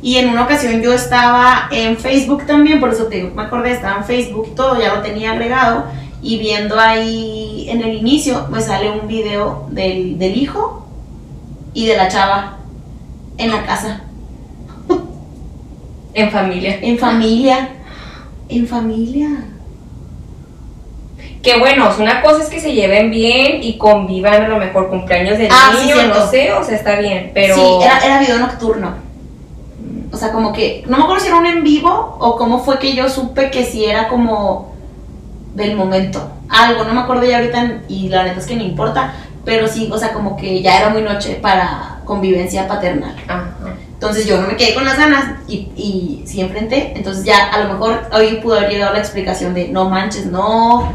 [0.02, 3.72] Y en una ocasión yo estaba en Facebook también, por eso te digo, me acordé,
[3.72, 5.86] estaba en Facebook, todo ya lo tenía agregado.
[6.22, 10.88] Y viendo ahí en el inicio, me sale un video del, del hijo
[11.74, 12.58] y de la chava
[13.38, 14.02] en la casa,
[16.14, 16.78] En familia.
[16.82, 17.70] en familia,
[18.50, 19.30] en familia.
[21.44, 25.38] Que bueno, una cosa es que se lleven bien y convivan a lo mejor cumpleaños
[25.38, 26.20] del Ah, sí, niño, cierto.
[26.20, 27.56] no sé, o sea, está bien, pero...
[27.56, 28.94] Sí, era, era video nocturno.
[30.12, 32.80] O sea, como que, no me acuerdo si era un en vivo o cómo fue
[32.80, 34.74] que yo supe que si era como
[35.54, 36.32] del momento.
[36.50, 39.90] Algo, no me acuerdo ya ahorita y la neta es que no importa, pero sí,
[39.92, 43.16] o sea, como que ya era muy noche para convivencia paternal.
[43.28, 43.56] Ajá.
[43.94, 46.94] Entonces yo no me quedé con las ganas y, y sí enfrenté.
[46.96, 50.92] Entonces ya a lo mejor hoy pudo haber llegado la explicación de no manches, no,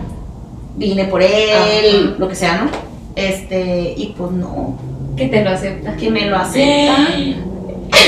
[0.79, 2.15] vine por él, Ajá.
[2.19, 2.71] lo que sea, ¿no?
[3.17, 4.79] Este, y pues no,
[5.17, 5.97] Que te lo acepta.
[5.97, 7.09] que me lo acepta.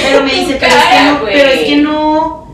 [0.03, 2.47] Pero me dice, pero es que no, pero es que no,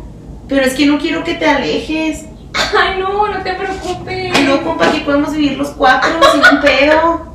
[0.48, 2.24] pero es que no quiero que te alejes.
[2.54, 4.32] Ay, no, no te preocupes.
[4.34, 7.26] Ay, no, compa, aquí podemos vivir los cuatro sin un pedo.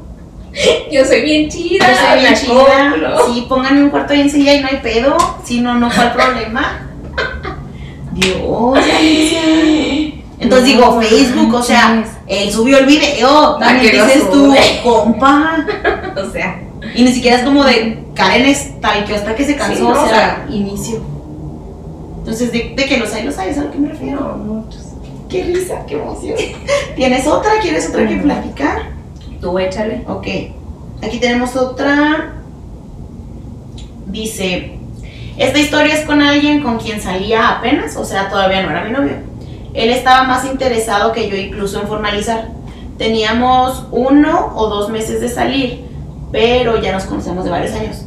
[0.92, 1.86] Yo soy bien chida.
[1.90, 3.18] Yo soy bien chida.
[3.28, 5.18] Sí, pónganme un cuarto ahí enseguida y no hay pedo.
[5.44, 6.88] Si no, no, ¿cuál problema?
[8.14, 9.42] Dios, Alicia.
[10.40, 12.04] Entonces digo, No Facebook, o sea.
[12.32, 13.58] Él subió el video.
[13.60, 15.66] ¿Para También dices tú, compa.
[16.18, 16.62] O sea,
[16.96, 19.82] Y ni siquiera es como de Karen es tal que hasta que se cansó, Sí,
[19.84, 21.02] no, o o sea, inicio.
[22.20, 24.20] Entonces, de, de que los hay, los hay, es a lo que me refiero.
[24.38, 24.82] no, muchos.
[25.30, 26.36] Qué risa, qué emoción.
[26.96, 27.52] ¿Tienes otra?
[27.62, 28.22] ¿Quieres otra que Mm.
[28.24, 28.82] platicar?
[29.40, 30.04] Tú échale.
[30.08, 30.28] Ok,
[31.02, 32.34] aquí tenemos otra.
[34.08, 34.78] Dice,
[35.38, 38.92] esta historia es con alguien con quien salía apenas, o sea, todavía no era mi
[38.92, 39.14] novio.
[39.74, 42.50] Él estaba más interesado que yo incluso en formalizar.
[42.98, 45.86] Teníamos uno o dos meses de salir,
[46.32, 48.06] pero ya nos conocemos de varios años.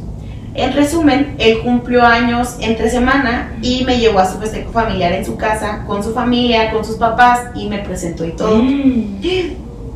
[0.53, 5.25] En resumen, él cumplió años entre semana y me llevó a su festejo familiar en
[5.25, 8.55] su casa, con su familia, con sus papás y me presentó y todo.
[8.55, 9.19] Mm.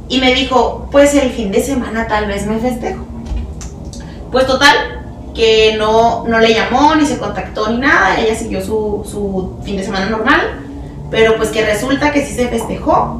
[0.09, 3.05] Y me dijo, pues el fin de semana tal vez me festejo.
[4.31, 4.75] Pues total,
[5.33, 8.19] que no, no le llamó, ni se contactó, ni nada.
[8.19, 10.41] Ella siguió su, su fin de semana normal.
[11.11, 13.19] Pero pues que resulta que sí se festejó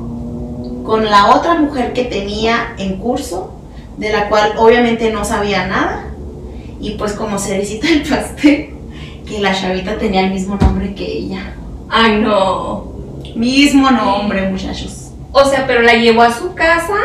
[0.85, 3.53] con la otra mujer que tenía en curso,
[3.97, 6.05] de la cual obviamente no sabía nada.
[6.79, 8.69] Y pues como cerecita del pastel,
[9.27, 11.53] que la chavita tenía el mismo nombre que ella.
[11.89, 12.85] Ay, no.
[13.35, 15.11] Mismo nombre, muchachos.
[15.31, 16.95] O sea, pero la llevó a su casa.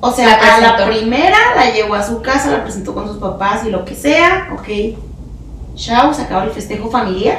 [0.00, 3.18] O sea, La a la primera la llevó a su casa, la presentó con sus
[3.18, 4.96] papás y lo que sea, ok.
[5.76, 7.38] Chao, se acaba el festejo familiar.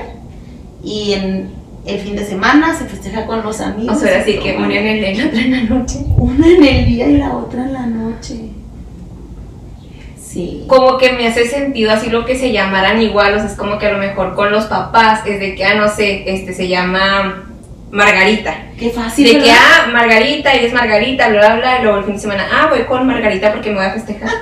[0.84, 3.98] Y en el fin de semana se festeja con los amigos.
[3.98, 6.00] O sea, así que una en el día y la otra en la noche.
[6.18, 8.36] Una en el día y la otra en la noche.
[10.22, 10.66] Sí.
[10.68, 13.34] Como que me hace sentido así lo que se llamaran igual.
[13.34, 15.76] O sea, es como que a lo mejor con los papás es de que, ah,
[15.76, 17.50] no sé, este se llama
[17.90, 18.56] Margarita.
[18.78, 19.26] Qué fácil.
[19.26, 21.80] de que, ah, Margarita, y es Margarita, bla, bla, bla.
[21.80, 24.30] Y luego el fin de semana, ah, voy con Margarita porque me voy a festejar.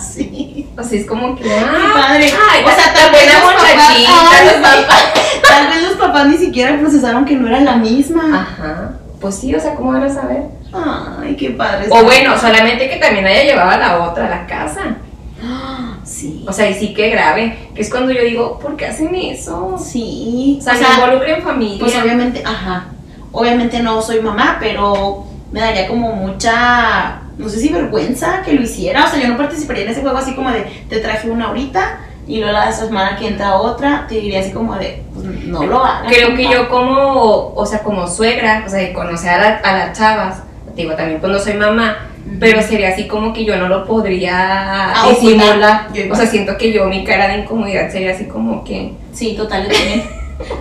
[0.00, 0.31] Sí.
[0.76, 2.32] O sea, es como que, Qué ah, padre.
[2.50, 4.06] Ay, o sea, tal vez los papás, ay,
[4.46, 5.12] los papás.
[5.48, 8.40] tal vez los papás ni siquiera procesaron que no era la misma.
[8.40, 8.92] Ajá.
[9.20, 10.44] Pues sí, o sea, ¿cómo van a saber?
[10.72, 11.86] Ay, qué padre.
[11.90, 14.96] O bueno, solamente que también haya llevado a la otra a la casa.
[16.04, 16.44] Sí.
[16.46, 17.70] O sea, y sí que grave.
[17.74, 19.76] Que es cuando yo digo, ¿por qué hacen eso?
[19.78, 20.58] Sí.
[20.60, 21.78] O sea, me involucren familia.
[21.78, 22.86] Pues obviamente, ajá.
[23.30, 28.62] Obviamente no soy mamá, pero me daría como mucha, no sé si vergüenza que lo
[28.62, 29.04] hiciera.
[29.04, 31.98] O sea, yo no participaría en ese juego así como de, te traje una ahorita
[32.26, 35.84] y luego la semana que entra otra, te diría así como de, pues no lo
[35.84, 36.12] hagas.
[36.12, 39.72] Creo que yo como, o sea, como suegra, o sea, de conocer a, la- a
[39.76, 40.42] las chavas,
[40.74, 41.96] te digo, también pues no soy mamá,
[42.38, 45.88] pero sería así como que yo no lo podría Ah, disimular.
[46.10, 48.92] O sea, siento que yo mi cara de incomodidad sería así como que...
[49.12, 50.02] Sí, total, yo también.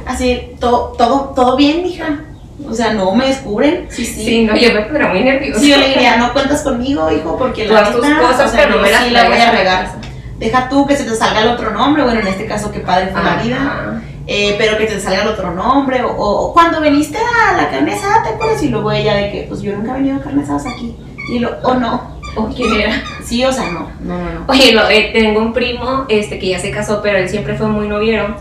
[0.06, 2.22] así, todo, todo, todo bien, mija.
[2.70, 3.88] O sea, no me descubren.
[3.90, 4.24] Sí, sí.
[4.26, 5.60] Sí, no, yo me pondría muy nerviosa.
[5.60, 8.64] Sí, yo le diría, no cuentas conmigo, hijo, porque la haz tus cosas, o sea,
[8.66, 9.92] pero no me las sí la voy a regar.
[10.38, 13.10] Deja tú que se te salga el otro nombre, bueno, en este caso, qué padre
[13.12, 14.02] fue la vida.
[14.28, 17.94] Eh, pero que te salga el otro nombre, o, o cuando viniste a la carne
[17.94, 18.62] asada, ¿te acuerdas?
[18.64, 20.96] Y luego ella de que, pues yo nunca he venido a carne asadas aquí.
[21.30, 22.20] Y lo, o no.
[22.38, 22.94] ¿O quién era?
[23.26, 24.46] Sí, o sea, no, no, no, no.
[24.48, 27.68] Oye, lo- eh, tengo un primo este, que ya se casó, pero él siempre fue
[27.68, 28.38] muy noviero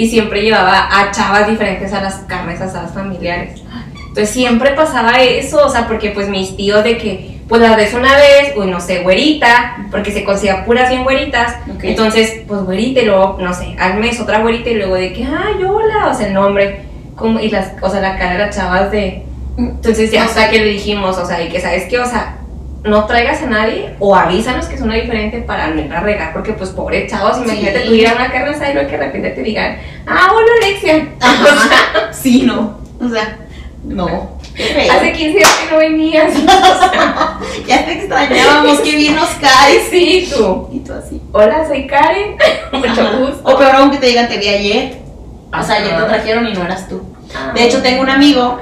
[0.00, 3.60] y siempre llevaba a chavas diferentes a las carnes asadas familiares.
[4.08, 7.92] Entonces siempre pasaba eso, o sea, porque pues mis tíos de que, pues las ves
[7.92, 11.84] una vez, uy, no sé, güerita, porque se considera puras bien güeritas, Ok.
[11.84, 15.22] entonces, pues güerita y luego, no sé, al mes otra güerita y luego de que,
[15.22, 16.80] ay, hola, o sea, el nombre,
[17.14, 19.26] como, y las, o sea, la cara de las chavas de...
[19.58, 20.50] Entonces ya hasta sé.
[20.50, 22.38] que le dijimos, o sea, y que sabes que, o sea,
[22.84, 26.32] no traigas a nadie o avísanos que es una diferente para no ir a regar,
[26.32, 27.88] porque pues pobre chavos, imagínate Sí.
[27.88, 31.08] tú ir a una carne asada y que de repente te digan, ah, hola Alexia,
[31.20, 32.10] Ajá.
[32.12, 32.78] Sí, no.
[33.00, 33.38] O sea,
[33.84, 34.38] no.
[34.90, 36.32] Hace 15 días que no venías.
[37.66, 39.84] Ya te extrañábamos, qué bien nos caes.
[39.90, 40.68] sí, tú.
[40.72, 41.20] Y tú así.
[41.32, 42.36] Hola, soy Karen,
[42.72, 43.16] mucho Ajá.
[43.18, 43.40] gusto.
[43.44, 44.98] O peor aún que te digan, te vi ayer.
[45.56, 47.02] O sea, ayer te trajeron y no eras tú.
[47.54, 48.60] De hecho, tengo un amigo.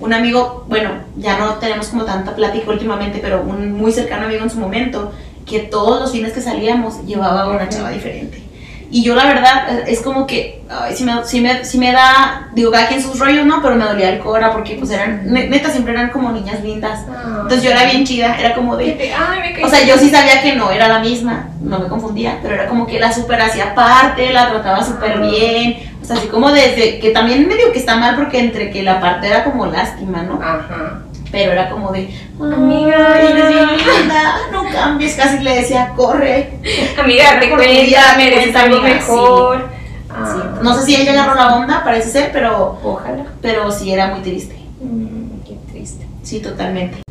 [0.00, 4.42] Un amigo, bueno, ya no tenemos como tanta plática últimamente, pero un muy cercano amigo
[4.44, 5.12] en su momento,
[5.46, 8.44] que todos los fines que salíamos llevaba a una chava diferente.
[8.90, 12.48] Y yo la verdad es como que, ay, sí, me, sí, me, sí me da,
[12.54, 13.60] digo, cada quien sus rollos, ¿no?
[13.60, 17.00] Pero me dolía el cora porque pues eran, ne- neta, siempre eran como niñas lindas.
[17.42, 19.12] Entonces yo era bien chida, era como de...
[19.14, 19.64] Ay, me caí.
[19.64, 22.66] O sea, yo sí sabía que no era la misma, no me confundía, pero era
[22.66, 25.97] como que la super hacía parte, la trataba súper bien.
[26.08, 29.26] Sea, así como desde que también medio que está mal porque entre que la parte
[29.28, 30.40] era como lástima, ¿no?
[30.42, 31.02] Ajá.
[31.30, 32.08] Pero era como de,
[32.40, 33.20] Amiga.
[33.20, 36.54] eres bien linda, no cambies, casi le decía, corre.
[36.98, 39.68] Amiga, recuerda, mereces algo mejor.
[39.68, 39.74] Sí.
[40.10, 43.24] Ah, No sé si ella agarró la onda, parece ser, pero, Ojalá.
[43.42, 44.56] pero sí era muy triste.
[44.80, 46.06] Mm, qué triste.
[46.22, 47.02] Sí, totalmente.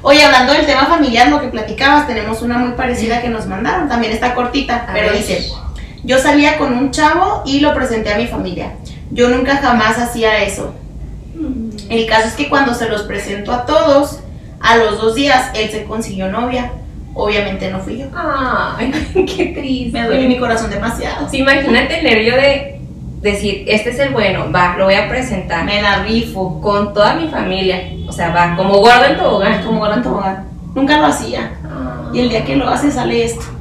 [0.00, 3.88] Oye, hablando del tema familiar, lo que platicabas, tenemos una muy parecida que nos mandaron,
[3.88, 5.18] también está cortita, A pero ver.
[5.18, 5.48] dice,
[6.06, 8.74] yo salía con un chavo y lo presenté a mi familia.
[9.10, 10.72] Yo nunca jamás hacía eso.
[11.88, 14.20] El caso es que cuando se los presento a todos,
[14.60, 16.72] a los dos días él se consiguió novia.
[17.12, 18.06] Obviamente no fui yo.
[18.14, 18.92] Ay,
[19.36, 19.98] qué triste.
[20.00, 21.28] Me duele mi corazón demasiado.
[21.28, 22.80] Sí, imagínate el nervio de
[23.20, 26.60] decir, este es el bueno, va, lo voy a presentar Me la rifo.
[26.60, 27.82] con toda mi familia.
[28.06, 29.64] O sea, va, como gordo en tobogán.
[29.64, 30.44] Como Golan Tobogán.
[30.72, 31.52] Nunca lo hacía.
[31.64, 32.10] Ah.
[32.12, 33.55] Y el día que lo hace sale esto.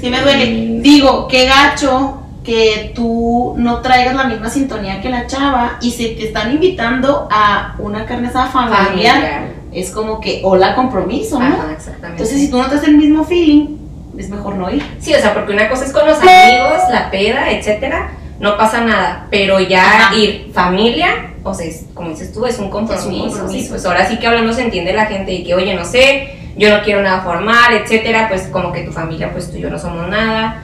[0.00, 0.80] Sí me duele.
[0.80, 6.08] Digo, qué gacho que tú no traigas la misma sintonía que la chava y se
[6.10, 8.86] te están invitando a una carne asada familiar.
[8.86, 9.42] Familiar.
[9.72, 11.46] Es como que, hola compromiso, ¿no?
[11.46, 12.22] Ajá, exactamente.
[12.22, 13.76] Entonces, si tú no te el mismo feeling,
[14.18, 14.82] es mejor no ir.
[15.00, 18.80] Sí, o sea, porque una cosa es con los amigos, la peda, etcétera, no pasa
[18.80, 20.16] nada, pero ya Ajá.
[20.16, 23.48] ir familia, o sea, es- como dices tú, es un compromiso, compromiso.
[23.50, 26.39] sí, pues ahora sí que hablando se entiende la gente y que, oye, no sé,
[26.60, 29.70] yo no quiero nada formal, etcétera, pues como que tu familia, pues tú y yo
[29.70, 30.62] no somos nada,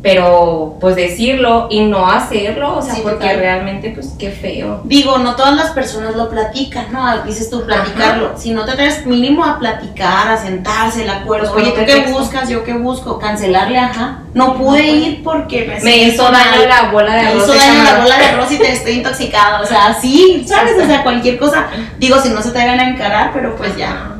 [0.00, 3.38] pero pues decirlo y no hacerlo, o sea, Sí, porque total.
[3.40, 4.80] realmente, pues qué feo.
[4.84, 7.22] Digo, no todas las personas lo platican, ¿no?
[7.24, 8.34] Dices tú, platicarlo.
[8.36, 11.52] Si no te traes mínimo a platicar, a sentarse, el acuerdo.
[11.52, 12.48] Pues Oye, ¿tú qué buscas?
[12.48, 13.18] ¿Yo qué busco?
[13.18, 14.20] Cancelarle, ajá.
[14.34, 14.86] No pude puede.
[14.88, 16.68] ir porque me, Me hizo daño mal.
[16.68, 17.42] la bola de Me arroz.
[17.42, 19.60] hizo de daño la bola de arroz y te estoy intoxicada.
[19.62, 20.74] O sea, sí, ¿sabes?
[20.80, 21.66] O sea, cualquier cosa.
[21.98, 24.14] Digo, si no se te van a encarar, pero pues ya.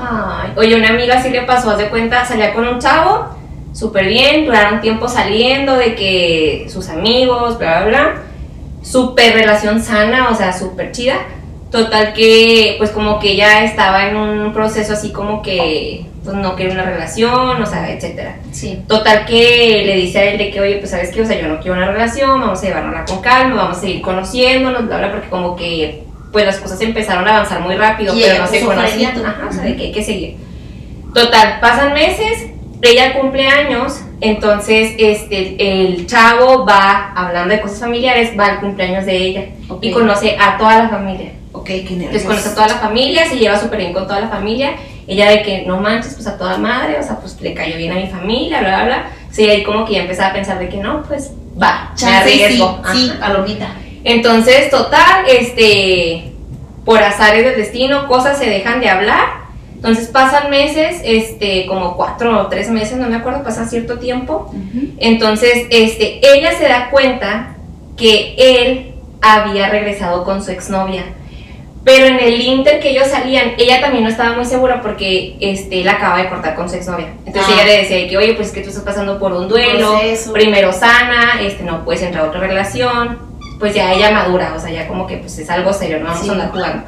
[0.00, 3.28] Ay, oye, una amiga sí le pasó, haz de cuenta, salía con un chavo,
[3.74, 8.14] súper bien, duraron tiempo saliendo, de que sus amigos, bla, bla, bla,
[8.82, 11.16] súper relación sana, o sea, súper chida.
[11.70, 16.56] Total que, pues como que ella estaba en un proceso así como que, pues no
[16.56, 18.38] quiere una relación, o sea, etcétera.
[18.50, 18.82] Sí.
[18.88, 21.46] Total que le dice a él de que, oye, pues sabes qué, o sea, yo
[21.46, 25.10] no quiero una relación, vamos a llevárnosla con calma, vamos a seguir conociéndonos, bla, bla,
[25.12, 26.02] porque como que,
[26.32, 29.52] pues las cosas empezaron a avanzar muy rápido, Y pero no se conocían, ajá, o
[29.52, 30.36] sea, de que hay que seguir.
[31.14, 32.46] Total, pasan meses,
[32.82, 39.06] ella cumple años, entonces este, el chavo va, hablando de cosas familiares, va al cumpleaños
[39.06, 39.44] de ella
[39.80, 41.32] y conoce a toda la familia.
[41.52, 41.86] Ok, qué.
[41.90, 44.76] Entonces conoce a toda la familia, se lleva súper bien con toda la familia.
[45.08, 47.90] Ella de que no manches, pues a toda madre, o sea, pues le cayó bien
[47.90, 49.10] a mi familia, bla, bla, bla.
[49.32, 52.30] Sí, ahí como que ya empezaba a pensar de que no, pues va, me Chance
[52.30, 52.80] sí, arriesgo.
[52.92, 53.20] sí, Ajá.
[53.20, 53.68] palomita.
[54.04, 56.32] Entonces, total, este,
[56.84, 59.40] por azares del destino, cosas se dejan de hablar.
[59.74, 64.52] Entonces pasan meses, este, como cuatro o tres meses, no me acuerdo, pasa cierto tiempo.
[64.98, 67.56] Entonces, este, ella se da cuenta
[67.96, 71.04] que él había regresado con su exnovia.
[71.82, 75.80] Pero en el inter que ellos salían, ella también no estaba muy segura porque este,
[75.80, 77.14] él acaba de cortar con su exnovia.
[77.24, 77.54] Entonces Ah.
[77.54, 79.98] ella le decía de que, oye, pues que tú estás pasando por un duelo,
[80.34, 83.29] primero sana, este, no puedes entrar a otra relación.
[83.60, 86.22] Pues ya ella madura, o sea, ya como que pues es algo serio, no vamos
[86.22, 86.28] Sí.
[86.30, 86.82] a andar jugando.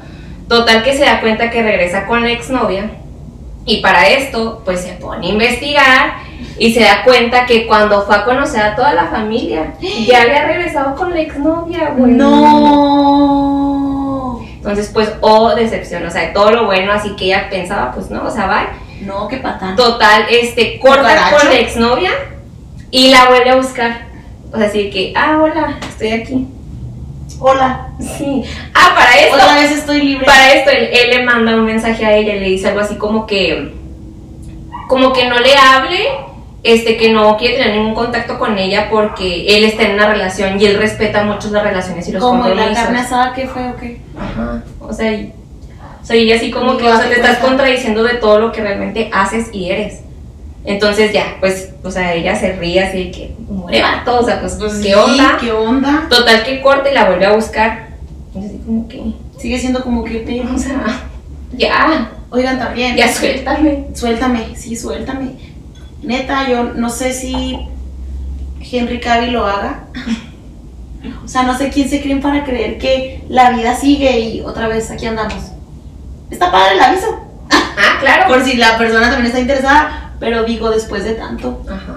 [0.49, 2.91] Total que se da cuenta que regresa con la exnovia
[3.65, 6.15] y para esto pues se pone a investigar
[6.59, 9.75] y se da cuenta que cuando fue a conocer a toda la familia
[10.07, 12.13] ya había regresado con la exnovia, güey.
[13.13, 14.41] No.
[14.57, 18.25] Entonces pues, oh, decepción, o sea, todo lo bueno, así que ella pensaba, pues no,
[18.25, 18.69] o sea, va.
[19.03, 19.75] No, qué patán.
[19.77, 22.13] Total, este, corta con la exnovia
[22.91, 24.07] y la vuelve a buscar.
[24.53, 26.47] O sea, así que, ah, hola, estoy aquí.
[27.41, 27.89] Hola.
[28.01, 28.43] Sí.
[28.75, 29.35] Ah, para esto.
[29.37, 30.25] Otra vez estoy libre.
[30.27, 32.97] Para esto, él, él le manda un mensaje a ella y le dice algo así
[32.97, 33.75] como que,
[34.89, 35.99] como que no le hable,
[36.63, 40.61] este, que no quiere tener ningún contacto con ella porque él está en una relación
[40.61, 42.85] y él respeta mucho las relaciones y los Como en la compromisos.
[42.85, 44.01] carne asada que fue o qué.
[44.17, 44.63] Ajá.
[44.81, 45.33] O sea, y,
[46.01, 48.61] o sea, y así como que, o sea, te estás contradiciendo de todo lo que
[48.61, 50.01] realmente haces y eres.
[50.65, 54.41] Entonces ya, pues, o sea, ella se ríe así de que, muere vato, o sea,
[54.41, 55.37] pues, Pues ¿qué sí, onda?
[55.41, 56.07] ¿Qué onda?
[56.09, 57.89] Total que corta y la vuelve a buscar.
[58.35, 59.03] Y así como que,
[59.39, 61.03] Sigue siendo como que o sea,
[61.57, 62.97] ya, Oigan, también.
[62.97, 63.89] ya suéltame.
[63.93, 65.33] Suéltame, sí, suéltame.
[66.03, 67.59] Neta, yo no sé si
[68.61, 69.85] Henry Cavill lo haga.
[71.25, 74.69] O sea, no sé quién se creen para creer que la vida sigue y otra
[74.69, 75.51] vez aquí andamos.
[76.31, 77.07] Está padre el aviso.
[77.51, 78.29] Ah, claro.
[78.29, 81.63] Por si la persona también está interesada, pero digo después de tanto.
[81.69, 81.97] Ajá.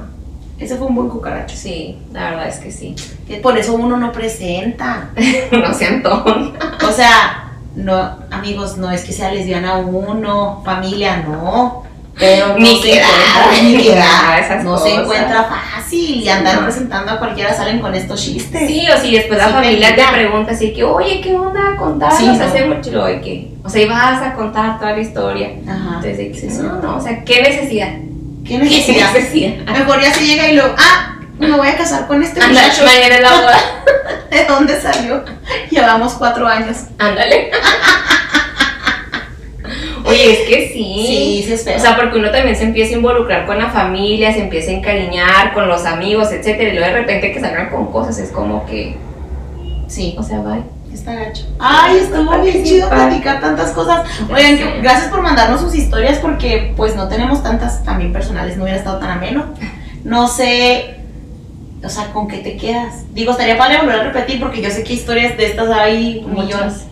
[0.58, 1.56] Ese fue un buen cucaracho.
[1.56, 2.96] Sí, la verdad es que sí.
[3.28, 5.10] Que Por eso uno no presenta.
[5.52, 6.54] no sean tontos.
[6.84, 11.84] O sea, no, amigos, no es que sea lesbiana uno, familia, no.
[12.18, 16.62] Pero Ni no se encuentra, ni no se encuentra fácil y andar No.
[16.64, 18.66] presentando a cualquiera salen con estos chistes.
[18.68, 21.76] Sí, o si después la Sí, familia te pregunta así que, oye, ¿qué onda?
[21.78, 22.44] Contanos, Sí, no.
[22.44, 25.52] hace mucho, de que, o sea, y vas a contar toda la historia.
[25.68, 26.00] Ajá.
[26.04, 27.90] Entonces, no, no, o sea, ¿qué necesidad?
[28.46, 29.14] ¿Qué ¿Qué necesidad?
[29.14, 29.54] necesidad?
[29.66, 32.86] Mejor ya se llega y lo, ah, me voy a casar con este Anda, muchacho.
[32.86, 33.58] mañana es la boda.
[34.32, 35.24] ¿De dónde salió?
[35.72, 36.78] Llevamos cuatro años.
[37.00, 37.52] Ándale.
[40.06, 41.06] Oye, es que sí.
[41.08, 41.78] Sí, sí, espero.
[41.78, 44.76] O sea, porque uno también se empieza a involucrar con la familia, se empieza a
[44.76, 48.66] encariñar con los amigos, etcétera, y luego de repente que salgan con cosas, es como
[48.68, 48.96] que,
[49.88, 50.16] sí.
[50.20, 50.62] o sea, bye.
[50.96, 51.44] Está gacho.
[51.60, 54.08] Ay, estuvo bien chido platicar tantas cosas.
[54.34, 58.64] Oigan, que- gracias por mandarnos sus historias porque pues no tenemos tantas también personales, no
[58.64, 59.44] hubiera estado tan ameno.
[60.06, 60.96] No sé,
[61.84, 63.14] o sea, ¿con qué te quedas?
[63.14, 66.46] Digo, estaría padre volver a repetir porque yo sé que historias de estas hay Muchas.
[66.46, 66.86] millones.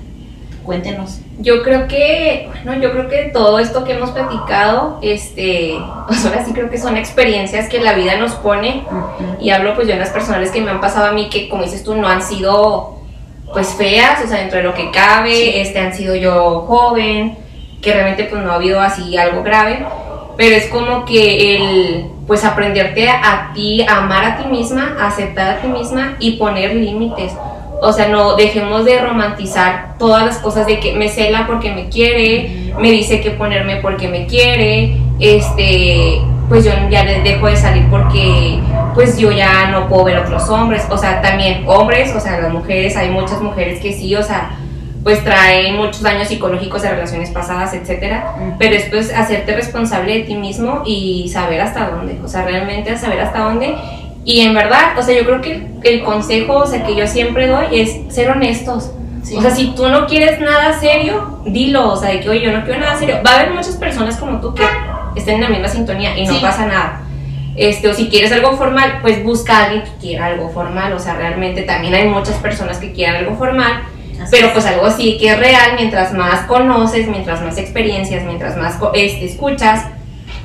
[0.65, 1.19] Cuéntenos.
[1.39, 5.75] Yo creo que, bueno, yo creo que todo esto que hemos platicado, este,
[6.07, 8.83] pues ahora sí creo que son experiencias que la vida nos pone
[9.39, 11.63] y hablo pues yo en las personales que me han pasado a mí que como
[11.63, 12.99] dices tú no han sido
[13.53, 15.51] pues feas, o sea, dentro de lo que cabe, Sí.
[15.55, 17.37] este han sido yo joven,
[17.81, 19.85] que realmente pues no ha habido así algo grave,
[20.37, 25.57] pero es como que el pues aprenderte a ti, a amar a ti misma, aceptar
[25.57, 27.33] a ti misma y poner límites.
[27.81, 31.89] O sea, no dejemos de romantizar todas las cosas de que me cela porque me
[31.89, 37.55] quiere, me dice que ponerme porque me quiere, este, pues yo ya le dejo de
[37.55, 38.59] salir porque
[38.93, 42.51] pues yo ya no puedo ver otros hombres, o sea, también hombres, o sea, las
[42.51, 44.51] mujeres, hay muchas mujeres que sí, o sea,
[45.01, 50.19] pues traen muchos daños psicológicos de relaciones pasadas, etcétera, pero es pues hacerte responsable de
[50.25, 53.75] ti mismo y saber hasta dónde, o sea, realmente saber hasta dónde.
[54.25, 57.47] Y en verdad, o sea, yo creo que el consejo, o sea, que yo siempre
[57.47, 58.91] doy es ser honestos.
[59.23, 59.35] Sí.
[59.37, 62.51] O sea, si tú no quieres nada serio, dilo, o sea, de que, oye, yo
[62.51, 63.19] no quiero nada serio.
[63.25, 64.63] Va a haber muchas personas como tú que
[65.15, 66.39] estén en la misma sintonía y no Sí.
[66.41, 67.01] pasa nada.
[67.55, 70.99] Este, o si quieres algo formal, pues busca a alguien que quiera algo formal, o
[70.99, 73.83] sea, realmente también hay muchas personas que quieran algo formal,
[74.19, 74.53] Así pero es.
[74.53, 79.25] pues algo así que es real, mientras más conoces, mientras más experiencias, mientras más este,
[79.25, 79.85] escuchas,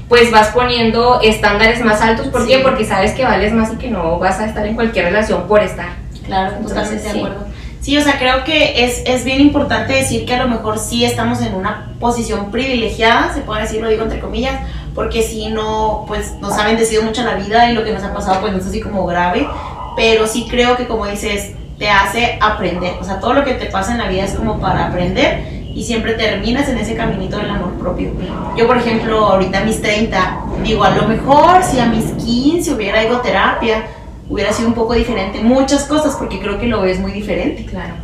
[0.09, 2.29] pues vas poniendo estándares más altos.
[2.29, 2.49] ¿Por Sí.
[2.49, 2.59] qué?
[2.59, 5.63] Porque sabes que vales más y que no vas a estar en cualquier relación por
[5.63, 5.89] estar.
[6.27, 7.47] Claro, Entonces, totalmente de acuerdo.
[7.89, 11.07] Sí, o sea, creo que es, es bien importante decir que a lo mejor sí
[11.07, 14.61] estamos en una posición privilegiada, se puede decir, lo digo entre comillas,
[14.95, 18.13] porque si no, pues nos ha bendecido mucho la vida y lo que nos ha
[18.13, 19.49] pasado pues no es así como grave,
[19.97, 23.65] pero sí creo que como dices, te hace aprender, o sea, todo lo que te
[23.71, 27.49] pasa en la vida es como para aprender y siempre terminas en ese caminito del
[27.49, 28.11] amor propio.
[28.55, 32.71] Yo, por ejemplo, ahorita a mis 30, digo, a lo mejor si a mis 15
[32.75, 33.87] hubiera ido terapia,
[34.29, 37.65] hubiera sido un poco diferente muchas cosas porque creo que lo ves muy diferente.
[37.65, 37.95] Claro.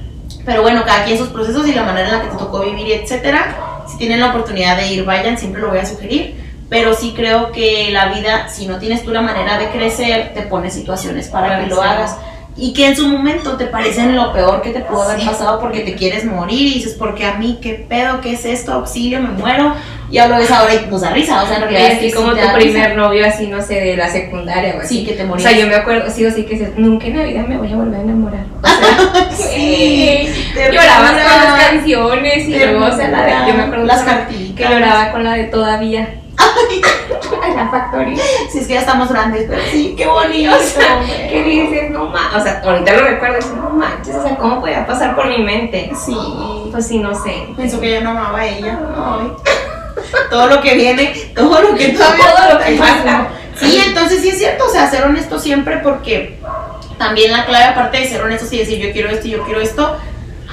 [0.45, 2.91] Pero bueno, cada quien sus procesos y la manera en la que te tocó vivir,
[2.93, 3.83] etcétera.
[3.89, 6.43] Si tienen la oportunidad de ir, vayan, siempre lo voy a sugerir.
[6.69, 10.43] Pero sí creo que la vida, si no tienes tú la manera de crecer, te
[10.43, 12.03] pone situaciones para Para que lo hacerlo.
[12.05, 12.17] hagas.
[12.57, 15.27] Y que en su momento te parecen lo peor que te pudo haber Sí.
[15.27, 18.73] pasado porque te quieres morir y dices, porque a mí, qué pedo, qué es esto,
[18.73, 19.75] auxilio, me muero.
[20.15, 21.43] Y ahora lo ves ahora y nos da risa.
[21.43, 21.91] O sea, en realidad.
[21.97, 22.95] así sí como tu primer risa.
[22.95, 24.99] novio, así, no sé, de la secundaria o así.
[25.01, 25.51] Sí, que te O morías.
[25.51, 27.75] sea, yo me acuerdo, sí o sí, que nunca en la vida me voy a
[27.75, 28.45] volver a enamorar.
[28.63, 33.55] O sea, Sí, te llorabas con las canciones y luego, o sea, la de, yo
[33.55, 34.57] me acuerdo Las que- cartitas.
[34.69, 36.21] que lloraba con la de todavía.
[37.49, 38.23] En la factoría.
[38.53, 40.53] Si es que ya estamos grandes, pero sí, qué bonito.
[40.55, 41.01] O sea.
[41.29, 41.91] ¿qué dices?
[41.91, 42.41] No manches.
[42.41, 45.27] O sea, ahorita lo recuerdo y dices, no manches, o sea, ¿cómo podía pasar por
[45.29, 45.91] mi mente?
[46.07, 46.17] Sí.
[46.71, 47.47] Pues sí, no sé.
[47.57, 48.79] Pensó que yo no amaba a ella.
[48.97, 49.27] Ay.
[50.31, 53.29] Todo lo que viene, todo lo que todavía Todo lo que pasa.
[53.59, 56.39] Sí, entonces sí es cierto, o sea, ser honesto siempre porque
[56.99, 59.61] también la clave aparte de ser honestos y decir yo quiero esto y yo quiero
[59.61, 59.97] esto,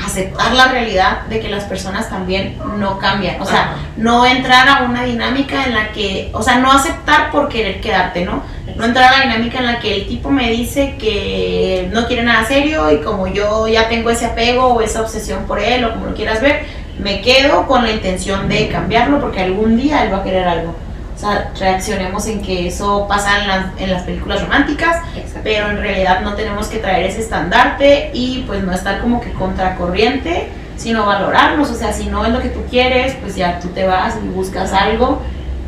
[0.05, 4.83] aceptar la realidad de que las personas también no cambian, o sea, no entrar a
[4.83, 8.43] una dinámica en la que, o sea, no aceptar por querer quedarte, ¿no?
[8.75, 12.23] No entrar a la dinámica en la que el tipo me dice que no quiere
[12.23, 15.93] nada serio y como yo ya tengo ese apego o esa obsesión por él o
[15.93, 16.65] como lo quieras ver,
[17.01, 20.75] me quedo con la intención de cambiarlo porque algún día él va a querer algo.
[21.15, 25.41] O sea, reaccionemos en que eso pasa en las, en las películas románticas, Exacto.
[25.43, 29.31] pero en realidad no tenemos que traer ese estandarte y pues no estar como que
[29.31, 30.47] contracorriente,
[30.77, 31.69] sino valorarnos.
[31.69, 34.27] O sea, si no es lo que tú quieres, pues ya tú te vas y
[34.29, 35.21] buscas algo.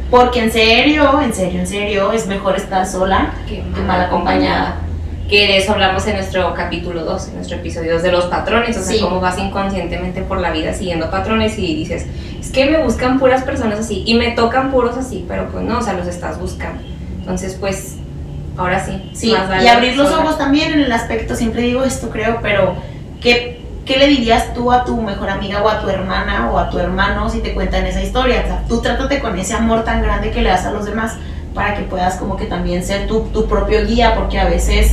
[0.09, 4.75] Porque en serio, en serio, en serio, es mejor estar sola Qué que mal acompañada.
[5.29, 8.77] Que de eso hablamos en nuestro capítulo 2, en nuestro episodio 2 de los patrones,
[8.77, 8.99] o sea, Sí.
[9.01, 12.05] cómo vas inconscientemente por la vida siguiendo patrones y dices,
[12.39, 15.79] es que me buscan puras personas así y me tocan puros así, pero pues no,
[15.79, 16.83] o sea, los estás buscando.
[17.19, 17.95] Entonces, pues,
[18.57, 19.09] ahora sí.
[19.13, 22.39] Sí, más vale y abrir los ojos también en el aspecto, siempre digo esto creo,
[22.41, 22.75] pero
[23.21, 26.69] ¿qué, ¿qué le dirías tú a tu mejor amiga o a tu hermana o a
[26.69, 28.41] tu hermano si te cuentan esa historia?
[28.43, 31.13] O sea, tú trátate con ese amor tan grande que le das a los demás
[31.55, 34.91] para que puedas como que también ser tu, tu propio guía, porque a veces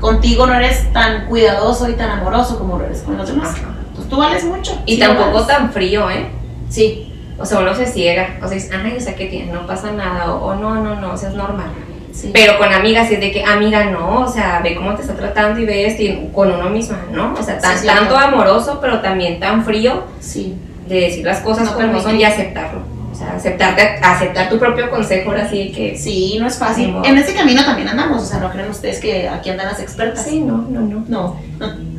[0.00, 3.50] contigo no eres tan cuidadoso y tan amoroso como lo eres con los demás.
[3.50, 3.68] Ajá.
[3.88, 4.78] Entonces tú vales mucho.
[4.86, 5.46] Y sí tampoco vales.
[5.46, 6.26] tan frío, ¿eh?
[6.68, 7.06] Sí,
[7.38, 8.36] O sea, uno se ciega.
[8.42, 9.52] O sea, dice, ay, o sea, ¿qué tiene?
[9.52, 10.32] No pasa nada.
[10.34, 11.66] O, o no, no, no, o sea, es normal.
[12.12, 12.30] sí.
[12.34, 15.58] Pero con amigas es de que, amiga, no, o sea, ve cómo te está tratando
[15.60, 17.34] y ve esto, y con uno misma, ¿no?
[17.38, 20.54] O sea, tan- Sí, tanto amoroso, pero también tan frío sí.
[20.88, 22.80] de decir las cosas No como son y aceptarlo.
[23.20, 25.94] Sea, aceptarte, aceptar tu propio consejo, ahora sí que...
[25.98, 26.94] Sí, no es fácil.
[27.04, 30.24] En ese camino también andamos, o sea, no creen ustedes que aquí andan las expertas.
[30.24, 31.04] Sí, no, no, no.
[31.06, 31.36] No,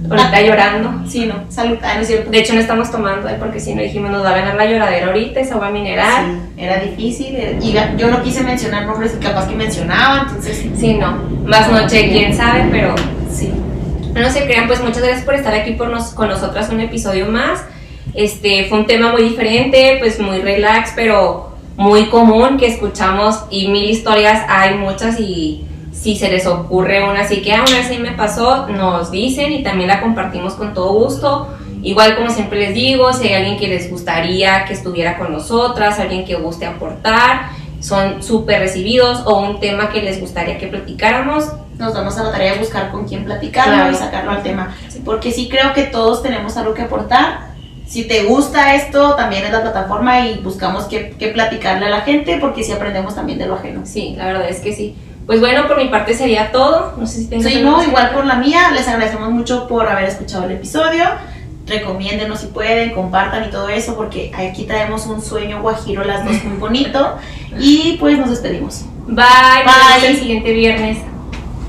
[0.10, 1.08] Ahorita llorando.
[1.08, 1.36] sí, no.
[1.50, 2.32] Salud, ah, no es cierto.
[2.32, 3.36] De hecho, no estamos tomando, ¿eh?
[3.40, 6.40] porque si no dijimos, nos va a ganar la lloradera ahorita, esa agua mineral.
[6.56, 7.36] Sí, era difícil.
[7.36, 10.66] era- Y yo no quise mencionar nombres capaz que mencionaba, entonces.
[10.76, 11.18] Sí, no.
[11.46, 12.96] Más noche, quién sabe, pero
[13.32, 13.52] Sí.
[14.16, 17.28] no se crean, pues muchas gracias por estar aquí por nos, con nosotras un episodio
[17.28, 17.60] más.
[18.14, 23.68] Este fue un tema muy diferente, pues muy relax, pero muy común que escuchamos y
[23.70, 27.98] mil historias hay muchas y si se les ocurre una así que ah, una ahí
[28.00, 31.48] me pasó, nos dicen y también la compartimos con todo gusto.
[31.84, 36.00] Igual como siempre les digo, si hay alguien que les gustaría que estuviera con nosotras,
[36.00, 37.50] alguien que guste aportar,
[37.80, 41.46] son súper recibidos o un tema que les gustaría que platicáramos,
[41.80, 43.92] Nos damos a la tarea de buscar con quién platicarlo Claro.
[43.92, 44.76] y sacarlo al tema.
[45.04, 47.51] Porque sí creo que todos tenemos algo que aportar.
[47.92, 52.02] Si te gusta esto, también es la plataforma y buscamos qué, qué platicarle a la
[52.02, 53.82] gente, porque si aprendemos también de lo ajeno.
[53.84, 54.96] Sí, la verdad es que sí.
[55.26, 56.94] Pues bueno, por mi parte sería todo.
[56.96, 60.06] No sé si tengas Sí, no, igual por la mía, les agradecemos mucho por haber
[60.06, 61.04] escuchado el episodio.
[61.68, 66.42] Recomiéndenos si pueden, compartan y todo eso, porque aquí traemos un sueño guajiro las dos
[66.46, 67.18] muy bonito.
[67.60, 68.86] Y pues nos despedimos.
[69.06, 69.16] Bye,
[69.66, 70.08] nos vemos Bye.
[70.08, 71.11] el siguiente viernes.